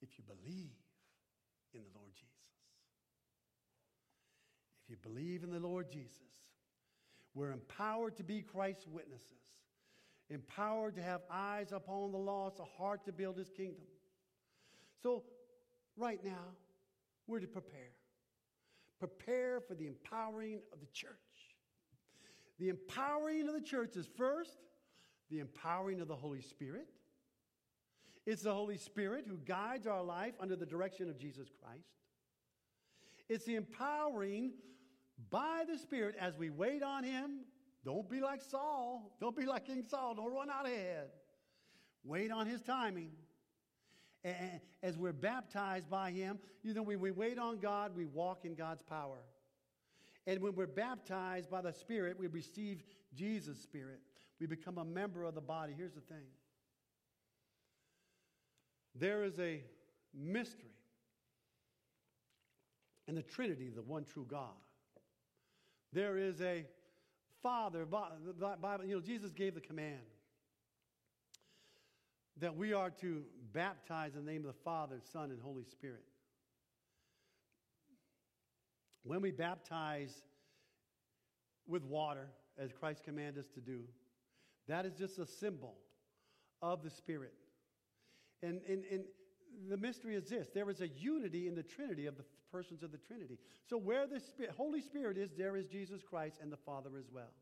If 0.00 0.10
you 0.18 0.24
believe 0.24 0.70
in 1.74 1.80
the 1.82 1.98
Lord 1.98 2.12
Jesus. 2.14 2.30
If 4.84 4.90
you 4.90 4.96
believe 5.02 5.42
in 5.42 5.50
the 5.50 5.58
Lord 5.58 5.90
Jesus, 5.90 6.20
we're 7.34 7.52
empowered 7.52 8.16
to 8.18 8.22
be 8.22 8.42
Christ's 8.42 8.86
witnesses, 8.86 9.32
empowered 10.30 10.94
to 10.96 11.02
have 11.02 11.22
eyes 11.30 11.72
upon 11.72 12.12
the 12.12 12.18
lost, 12.18 12.60
a 12.60 12.64
heart 12.64 13.04
to 13.06 13.12
build 13.12 13.36
his 13.36 13.50
kingdom. 13.50 13.86
So, 15.02 15.24
right 15.96 16.22
now, 16.22 16.52
we're 17.26 17.40
to 17.40 17.46
prepare. 17.46 17.92
Prepare 18.98 19.60
for 19.60 19.74
the 19.74 19.86
empowering 19.86 20.60
of 20.72 20.80
the 20.80 20.86
church. 20.92 21.10
The 22.58 22.68
empowering 22.68 23.48
of 23.48 23.54
the 23.54 23.60
church 23.60 23.96
is 23.96 24.08
first 24.16 24.56
the 25.30 25.40
empowering 25.40 26.00
of 26.00 26.08
the 26.08 26.14
Holy 26.14 26.40
Spirit. 26.40 26.86
It's 28.26 28.42
the 28.42 28.54
Holy 28.54 28.78
Spirit 28.78 29.24
who 29.28 29.36
guides 29.36 29.86
our 29.86 30.02
life 30.02 30.34
under 30.40 30.56
the 30.56 30.66
direction 30.66 31.10
of 31.10 31.18
Jesus 31.18 31.48
Christ. 31.60 31.88
It's 33.28 33.44
the 33.44 33.56
empowering 33.56 34.52
by 35.30 35.64
the 35.70 35.78
Spirit 35.78 36.14
as 36.20 36.36
we 36.36 36.50
wait 36.50 36.82
on 36.82 37.04
Him. 37.04 37.40
Don't 37.84 38.08
be 38.08 38.20
like 38.20 38.40
Saul. 38.40 39.16
Don't 39.20 39.36
be 39.36 39.44
like 39.44 39.66
King 39.66 39.82
Saul. 39.82 40.14
Don't 40.14 40.32
run 40.32 40.50
out 40.50 40.66
ahead. 40.66 41.08
Wait 42.04 42.30
on 42.30 42.46
His 42.46 42.62
timing. 42.62 43.10
As 44.82 44.96
we're 44.96 45.12
baptized 45.12 45.90
by 45.90 46.10
Him, 46.10 46.38
you 46.62 46.72
know, 46.72 46.82
when 46.82 47.00
we 47.00 47.10
wait 47.10 47.38
on 47.38 47.58
God, 47.58 47.94
we 47.94 48.06
walk 48.06 48.44
in 48.44 48.54
God's 48.54 48.82
power. 48.82 49.18
And 50.26 50.40
when 50.40 50.54
we're 50.54 50.66
baptized 50.66 51.50
by 51.50 51.60
the 51.60 51.72
Spirit, 51.72 52.18
we 52.18 52.26
receive 52.28 52.82
Jesus' 53.14 53.60
Spirit. 53.60 54.00
We 54.40 54.46
become 54.46 54.78
a 54.78 54.84
member 54.84 55.24
of 55.24 55.34
the 55.34 55.40
body. 55.40 55.74
Here's 55.76 55.92
the 55.92 56.00
thing 56.00 56.24
there 58.96 59.24
is 59.24 59.38
a 59.40 59.60
mystery 60.14 60.70
in 63.08 63.14
the 63.14 63.22
Trinity, 63.22 63.70
the 63.74 63.82
one 63.82 64.04
true 64.04 64.26
God. 64.28 64.54
There 65.92 66.16
is 66.16 66.40
a 66.40 66.64
Father, 67.42 67.84
Bible, 67.84 68.86
you 68.86 68.94
know, 68.94 69.00
Jesus 69.00 69.30
gave 69.30 69.54
the 69.54 69.60
command 69.60 70.00
that 72.40 72.56
we 72.56 72.72
are 72.72 72.90
to 72.90 73.22
baptize 73.52 74.14
in 74.14 74.24
the 74.24 74.32
name 74.32 74.42
of 74.42 74.48
the 74.48 74.60
Father, 74.64 75.00
Son, 75.12 75.30
and 75.30 75.40
Holy 75.40 75.64
Spirit. 75.64 76.04
When 79.04 79.20
we 79.20 79.30
baptize 79.30 80.22
with 81.66 81.84
water, 81.84 82.28
as 82.58 82.72
Christ 82.72 83.04
commanded 83.04 83.44
us 83.44 83.50
to 83.54 83.60
do, 83.60 83.82
that 84.68 84.86
is 84.86 84.94
just 84.94 85.18
a 85.18 85.26
symbol 85.26 85.76
of 86.62 86.82
the 86.82 86.90
Spirit. 86.90 87.34
And, 88.42 88.60
and, 88.68 88.84
and 88.90 89.04
the 89.68 89.76
mystery 89.76 90.14
is 90.14 90.28
this 90.28 90.48
there 90.54 90.68
is 90.70 90.80
a 90.80 90.88
unity 90.88 91.46
in 91.46 91.54
the 91.54 91.62
Trinity 91.62 92.06
of 92.06 92.16
the 92.16 92.24
persons 92.50 92.82
of 92.82 92.92
the 92.92 92.98
Trinity. 92.98 93.38
So 93.68 93.76
where 93.76 94.06
the 94.06 94.20
Spirit, 94.20 94.52
Holy 94.56 94.80
Spirit 94.80 95.18
is, 95.18 95.30
there 95.36 95.56
is 95.56 95.66
Jesus 95.66 96.02
Christ 96.02 96.38
and 96.42 96.52
the 96.52 96.56
Father 96.56 96.90
as 96.98 97.06
well. 97.12 97.32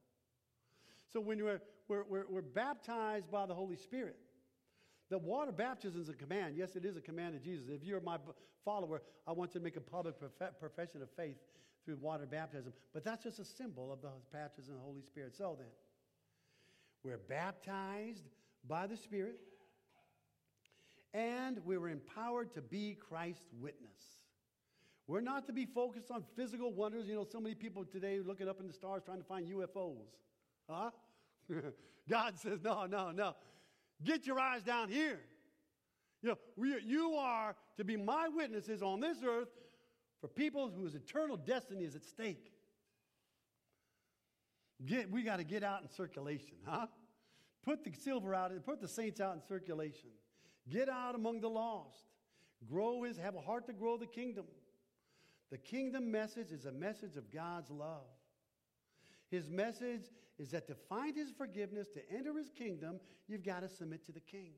So 1.12 1.20
when 1.20 1.42
we're, 1.42 1.60
we're, 1.88 2.04
we're, 2.08 2.24
we're 2.28 2.42
baptized 2.42 3.30
by 3.30 3.46
the 3.46 3.54
Holy 3.54 3.76
Spirit, 3.76 4.16
the 5.12 5.18
water 5.18 5.52
baptism 5.52 6.00
is 6.00 6.08
a 6.08 6.14
command. 6.14 6.54
Yes, 6.56 6.74
it 6.74 6.86
is 6.86 6.96
a 6.96 7.00
command 7.02 7.34
of 7.34 7.44
Jesus. 7.44 7.66
If 7.68 7.84
you're 7.84 8.00
my 8.00 8.16
follower, 8.64 9.02
I 9.26 9.32
want 9.32 9.52
you 9.52 9.60
to 9.60 9.64
make 9.64 9.76
a 9.76 9.80
public 9.80 10.18
prof- 10.18 10.58
profession 10.58 11.02
of 11.02 11.10
faith 11.10 11.36
through 11.84 11.96
water 11.96 12.24
baptism. 12.24 12.72
But 12.94 13.04
that's 13.04 13.22
just 13.22 13.38
a 13.38 13.44
symbol 13.44 13.92
of 13.92 14.00
the 14.00 14.08
baptism 14.32 14.72
of 14.72 14.80
the 14.80 14.86
Holy 14.86 15.02
Spirit. 15.02 15.36
So 15.36 15.54
then, 15.58 15.68
we're 17.04 17.18
baptized 17.18 18.24
by 18.66 18.86
the 18.86 18.96
Spirit, 18.96 19.36
and 21.12 21.58
we 21.62 21.76
were 21.76 21.90
empowered 21.90 22.54
to 22.54 22.62
be 22.62 22.96
Christ's 22.98 23.52
witness. 23.60 23.90
We're 25.06 25.20
not 25.20 25.46
to 25.48 25.52
be 25.52 25.66
focused 25.66 26.10
on 26.10 26.24
physical 26.36 26.72
wonders. 26.72 27.06
You 27.06 27.16
know, 27.16 27.26
so 27.30 27.38
many 27.38 27.54
people 27.54 27.84
today 27.84 28.20
looking 28.24 28.48
up 28.48 28.60
in 28.60 28.66
the 28.66 28.72
stars 28.72 29.02
trying 29.04 29.18
to 29.18 29.24
find 29.24 29.46
UFOs. 29.46 30.08
Huh? 30.70 30.90
God 32.08 32.38
says, 32.38 32.60
no, 32.64 32.86
no, 32.86 33.10
no. 33.10 33.34
Get 34.04 34.26
your 34.26 34.38
eyes 34.38 34.62
down 34.62 34.88
here. 34.88 35.20
You 36.22 36.30
know, 36.30 36.38
we, 36.56 36.80
you 36.84 37.14
are 37.14 37.56
to 37.76 37.84
be 37.84 37.96
my 37.96 38.28
witnesses 38.28 38.82
on 38.82 39.00
this 39.00 39.18
earth 39.26 39.48
for 40.20 40.28
people 40.28 40.70
whose 40.70 40.94
eternal 40.94 41.36
destiny 41.36 41.84
is 41.84 41.96
at 41.96 42.04
stake. 42.04 42.52
Get, 44.84 45.10
we 45.10 45.22
got 45.22 45.36
to 45.36 45.44
get 45.44 45.62
out 45.62 45.82
in 45.82 45.88
circulation, 45.88 46.56
huh? 46.64 46.86
Put 47.64 47.84
the 47.84 47.92
silver 47.92 48.34
out, 48.34 48.50
and 48.50 48.64
put 48.64 48.80
the 48.80 48.88
saints 48.88 49.20
out 49.20 49.34
in 49.34 49.42
circulation. 49.42 50.10
Get 50.68 50.88
out 50.88 51.14
among 51.14 51.40
the 51.40 51.48
lost. 51.48 52.04
Grow 52.68 53.02
his, 53.02 53.16
have 53.16 53.34
a 53.34 53.40
heart 53.40 53.66
to 53.66 53.72
grow 53.72 53.96
the 53.96 54.06
kingdom. 54.06 54.46
The 55.50 55.58
kingdom 55.58 56.10
message 56.10 56.50
is 56.50 56.66
a 56.66 56.72
message 56.72 57.16
of 57.16 57.30
God's 57.30 57.70
love. 57.70 58.06
His 59.30 59.48
message 59.48 60.10
is 60.42 60.50
that 60.50 60.66
to 60.66 60.74
find 60.74 61.16
his 61.16 61.30
forgiveness, 61.30 61.86
to 61.90 62.00
enter 62.12 62.36
his 62.36 62.50
kingdom, 62.50 62.98
you've 63.28 63.44
got 63.44 63.60
to 63.60 63.68
submit 63.68 64.04
to 64.06 64.12
the 64.12 64.20
king, 64.20 64.54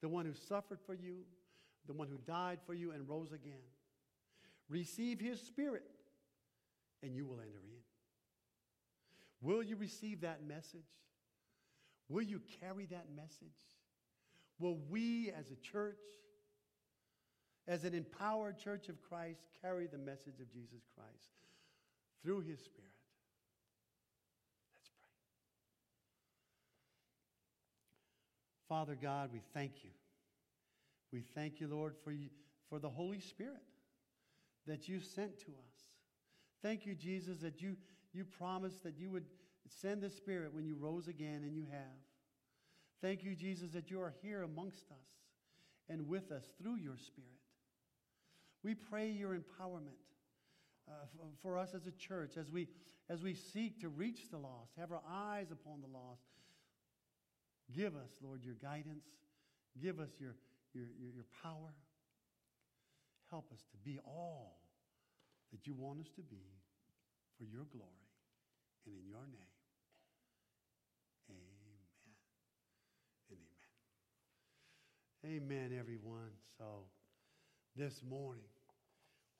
the 0.00 0.08
one 0.08 0.24
who 0.24 0.32
suffered 0.32 0.80
for 0.86 0.94
you, 0.94 1.24
the 1.86 1.92
one 1.92 2.08
who 2.08 2.16
died 2.26 2.58
for 2.66 2.72
you 2.72 2.92
and 2.92 3.06
rose 3.06 3.32
again. 3.32 3.68
Receive 4.70 5.20
his 5.20 5.40
spirit, 5.40 5.84
and 7.02 7.14
you 7.14 7.26
will 7.26 7.40
enter 7.40 7.60
in. 7.62 7.82
Will 9.42 9.62
you 9.62 9.76
receive 9.76 10.22
that 10.22 10.42
message? 10.46 10.80
Will 12.08 12.22
you 12.22 12.40
carry 12.60 12.86
that 12.86 13.06
message? 13.14 13.48
Will 14.58 14.78
we 14.88 15.30
as 15.38 15.50
a 15.50 15.56
church, 15.56 16.00
as 17.66 17.84
an 17.84 17.92
empowered 17.94 18.58
church 18.58 18.88
of 18.88 19.02
Christ, 19.02 19.42
carry 19.62 19.86
the 19.86 19.98
message 19.98 20.40
of 20.40 20.50
Jesus 20.50 20.82
Christ 20.94 21.34
through 22.22 22.40
his 22.40 22.58
Spirit? 22.58 22.90
Let's 24.74 24.90
pray. 24.98 25.12
Father 28.68 28.96
God, 29.00 29.30
we 29.32 29.40
thank 29.54 29.82
you. 29.82 29.90
We 31.12 31.22
thank 31.22 31.60
you, 31.60 31.68
Lord, 31.68 31.94
for, 32.04 32.12
you, 32.12 32.28
for 32.68 32.78
the 32.78 32.90
Holy 32.90 33.20
Spirit 33.20 33.62
that 34.66 34.88
you 34.88 35.00
sent 35.00 35.38
to 35.40 35.46
us. 35.46 35.84
Thank 36.62 36.84
you, 36.84 36.94
Jesus, 36.94 37.38
that 37.38 37.62
you, 37.62 37.76
you 38.12 38.24
promised 38.24 38.82
that 38.82 38.98
you 38.98 39.10
would 39.10 39.24
send 39.68 40.02
the 40.02 40.10
Spirit 40.10 40.52
when 40.54 40.66
you 40.66 40.76
rose 40.76 41.08
again, 41.08 41.42
and 41.44 41.56
you 41.56 41.64
have. 41.70 41.80
Thank 43.00 43.22
you, 43.22 43.34
Jesus, 43.34 43.70
that 43.72 43.90
you 43.90 44.00
are 44.00 44.14
here 44.22 44.42
amongst 44.42 44.90
us 44.90 45.08
and 45.88 46.08
with 46.08 46.32
us 46.32 46.44
through 46.60 46.76
your 46.76 46.96
Spirit. 46.96 47.30
We 48.64 48.74
pray 48.74 49.08
your 49.08 49.30
empowerment 49.30 50.02
uh, 50.88 50.92
for 51.42 51.56
us 51.58 51.74
as 51.74 51.86
a 51.86 51.92
church 51.92 52.36
as 52.36 52.50
we, 52.50 52.68
as 53.08 53.22
we 53.22 53.34
seek 53.34 53.80
to 53.80 53.88
reach 53.88 54.30
the 54.30 54.38
lost, 54.38 54.72
have 54.78 54.90
our 54.90 55.02
eyes 55.08 55.50
upon 55.50 55.80
the 55.80 55.86
lost. 55.86 56.22
Give 57.74 57.94
us, 57.96 58.10
Lord, 58.22 58.44
your 58.44 58.54
guidance. 58.54 59.04
Give 59.80 60.00
us 60.00 60.10
your, 60.18 60.34
your, 60.74 60.86
your, 60.98 61.10
your 61.14 61.26
power. 61.42 61.74
Help 63.30 63.52
us 63.52 63.60
to 63.70 63.76
be 63.84 63.98
all 64.06 64.58
that 65.52 65.66
you 65.66 65.74
want 65.74 66.00
us 66.00 66.08
to 66.16 66.22
be 66.22 66.42
for 67.36 67.44
your 67.44 67.64
glory 67.70 68.08
and 68.86 68.94
in 68.96 69.06
your 69.06 69.26
name. 69.28 69.54
Amen 71.30 71.78
and 75.28 75.36
amen. 75.36 75.68
Amen, 75.68 75.78
everyone. 75.78 76.32
So 76.56 76.88
this 77.76 78.02
morning, 78.08 78.48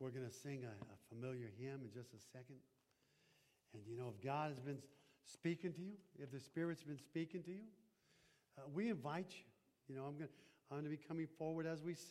we're 0.00 0.10
going 0.10 0.26
to 0.26 0.32
sing 0.32 0.64
a, 0.64 0.68
a 0.68 0.96
familiar 1.08 1.50
hymn 1.58 1.80
in 1.82 1.90
just 1.92 2.12
a 2.12 2.20
second. 2.32 2.60
And 3.74 3.82
you 3.86 3.96
know, 3.96 4.12
if 4.14 4.22
God 4.24 4.50
has 4.50 4.60
been 4.60 4.78
speaking 5.24 5.72
to 5.72 5.80
you, 5.80 5.94
if 6.18 6.30
the 6.30 6.40
Spirit's 6.40 6.82
been 6.82 6.98
speaking 6.98 7.42
to 7.44 7.50
you, 7.50 7.66
uh, 8.58 8.68
we 8.74 8.90
invite 8.90 9.30
you. 9.30 9.94
You 9.94 10.00
know, 10.00 10.06
I'm 10.06 10.16
going 10.16 10.26
to 10.26 10.34
I'm 10.70 10.76
going 10.80 10.84
to 10.84 10.90
be 10.90 11.02
coming 11.08 11.26
forward 11.38 11.66
as 11.66 11.82
we 11.82 11.94
sing. 11.94 12.04